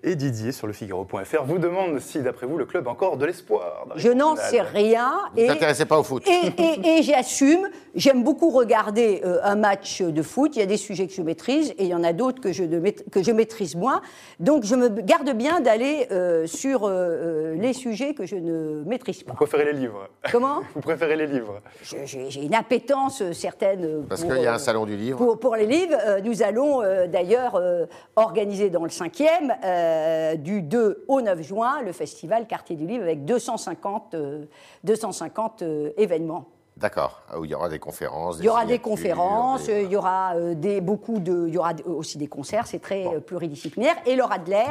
Et 0.06 0.16
Didier 0.16 0.52
sur 0.52 0.66
le 0.66 0.72
Figaro.fr 0.74 1.44
vous 1.44 1.58
demande 1.58 1.98
si, 1.98 2.20
d'après 2.20 2.46
vous, 2.46 2.58
le 2.58 2.66
club 2.66 2.86
a 2.86 2.90
encore 2.90 3.16
de 3.16 3.24
l'espoir. 3.24 3.86
Je 3.96 4.10
n'en 4.10 4.36
sais 4.36 4.60
rien. 4.60 5.10
Vous 5.34 5.40
ne 5.40 5.46
vous 5.46 5.52
intéressez 5.52 5.86
pas 5.86 5.98
au 5.98 6.02
foot 6.02 6.22
et, 6.28 6.52
et- 6.62 6.98
et 6.98 7.02
j'assume, 7.02 7.68
j'aime 7.94 8.22
beaucoup 8.22 8.50
regarder 8.50 9.22
euh, 9.24 9.38
un 9.42 9.56
match 9.56 10.02
de 10.02 10.22
foot. 10.22 10.56
Il 10.56 10.58
y 10.58 10.62
a 10.62 10.66
des 10.66 10.76
sujets 10.76 11.06
que 11.06 11.14
je 11.14 11.22
maîtrise 11.22 11.70
et 11.78 11.84
il 11.84 11.88
y 11.88 11.94
en 11.94 12.04
a 12.04 12.12
d'autres 12.12 12.42
que, 12.42 12.52
je 12.52 12.64
que 13.10 13.22
je 13.22 13.32
maîtrise 13.32 13.76
moins. 13.76 14.02
Donc 14.40 14.64
je 14.64 14.74
me 14.74 14.88
garde 14.88 15.30
bien 15.30 15.60
d'aller 15.60 16.06
euh, 16.10 16.46
sur 16.46 16.82
euh, 16.84 17.54
les 17.54 17.72
sujets 17.72 18.12
que 18.12 18.26
je 18.26 18.36
ne 18.36 18.84
maîtrise 18.84 19.22
pas. 19.22 19.32
Vous 19.32 19.36
préférez 19.38 19.64
les 19.64 19.72
livres 19.78 20.08
Comment 20.30 20.60
Vous 20.74 20.80
préférez 20.82 21.16
les 21.16 21.26
livres 21.26 21.60
J'ai 21.82 22.42
une 22.44 22.54
appétence 22.54 23.22
certaine. 23.32 24.04
Parce 24.08 24.22
qu'il 24.24 24.36
y 24.42 24.46
a 24.46 24.54
un 24.54 24.58
salon 24.58 24.84
du 24.84 24.96
livre. 24.96 25.16
Pour, 25.16 25.38
pour 25.40 25.56
les 25.56 25.66
livres, 25.66 25.96
euh, 26.06 26.20
nous 26.22 26.42
allons 26.42 26.82
euh, 26.82 27.06
d'ailleurs 27.06 27.54
euh, 27.54 27.86
organiser 28.16 28.68
dans 28.68 28.84
le 28.84 28.90
5e, 28.90 29.54
euh, 29.94 30.34
du 30.36 30.62
2 30.62 31.04
au 31.08 31.20
9 31.20 31.40
juin, 31.42 31.82
le 31.82 31.92
festival 31.92 32.46
Quartier 32.46 32.76
du 32.76 32.86
Livre 32.86 33.04
avec 33.04 33.24
250, 33.24 34.14
euh, 34.14 34.44
250 34.82 35.62
euh, 35.62 35.90
événements. 35.96 36.46
D'accord. 36.76 37.22
Ah, 37.30 37.38
où 37.38 37.44
il 37.44 37.52
y 37.52 37.54
aura 37.54 37.68
des 37.68 37.78
conférences. 37.78 38.38
Il 38.40 38.44
y 38.44 38.48
aura 38.48 38.64
des 38.66 38.80
conférences, 38.80 39.66
des- 39.66 39.84
il 39.84 39.92
y 39.92 39.96
aura 39.96 40.34
des, 40.54 40.80
beaucoup 40.80 41.20
de, 41.20 41.46
il 41.46 41.54
y 41.54 41.58
aura 41.58 41.72
aussi 41.86 42.18
des 42.18 42.26
concerts, 42.26 42.66
c'est 42.66 42.80
très 42.80 43.20
pluridisciplinaire. 43.20 43.94
Et 44.06 44.16
Laura 44.16 44.34
Adler 44.34 44.66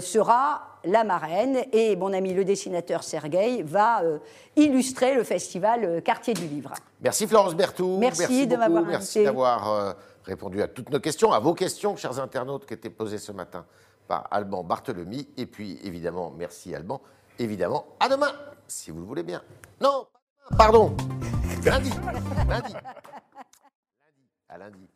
sera 0.00 0.62
la 0.84 1.04
marraine 1.04 1.58
et 1.72 1.96
mon 1.96 2.14
ami 2.14 2.32
le 2.32 2.46
dessinateur 2.46 3.02
Sergueï 3.02 3.62
va 3.62 4.00
illustrer 4.56 5.14
le 5.14 5.22
festival 5.22 6.00
Quartier 6.02 6.32
du 6.32 6.46
Livre. 6.46 6.72
Merci 7.02 7.26
Florence 7.26 7.54
Berthoud. 7.54 7.98
Merci 7.98 8.46
de 8.46 8.56
m'avoir 8.56 8.84
Merci 8.84 9.22
d'avoir 9.22 9.96
répondu 10.24 10.62
à 10.62 10.68
toutes 10.68 10.88
nos 10.90 11.00
questions, 11.00 11.32
à 11.32 11.40
vos 11.40 11.52
questions, 11.52 11.94
chers 11.96 12.18
internautes, 12.20 12.64
qui 12.64 12.72
étaient 12.72 12.88
posées 12.88 13.18
ce 13.18 13.32
matin 13.32 13.66
par 14.08 14.26
Alban 14.30 14.64
Barthelemy. 14.64 15.28
Et 15.36 15.46
puis, 15.46 15.78
évidemment, 15.84 16.32
merci 16.36 16.74
Alban. 16.74 17.00
Évidemment, 17.38 17.86
à 18.00 18.08
demain, 18.08 18.32
si 18.66 18.90
vous 18.90 19.00
le 19.00 19.06
voulez 19.06 19.22
bien. 19.22 19.42
Non, 19.80 20.08
pardon. 20.56 20.96
Lundi. 21.64 21.90
Lundi. 21.90 21.92
Lundi. 22.48 22.74
À 24.48 24.58
lundi. 24.58 24.88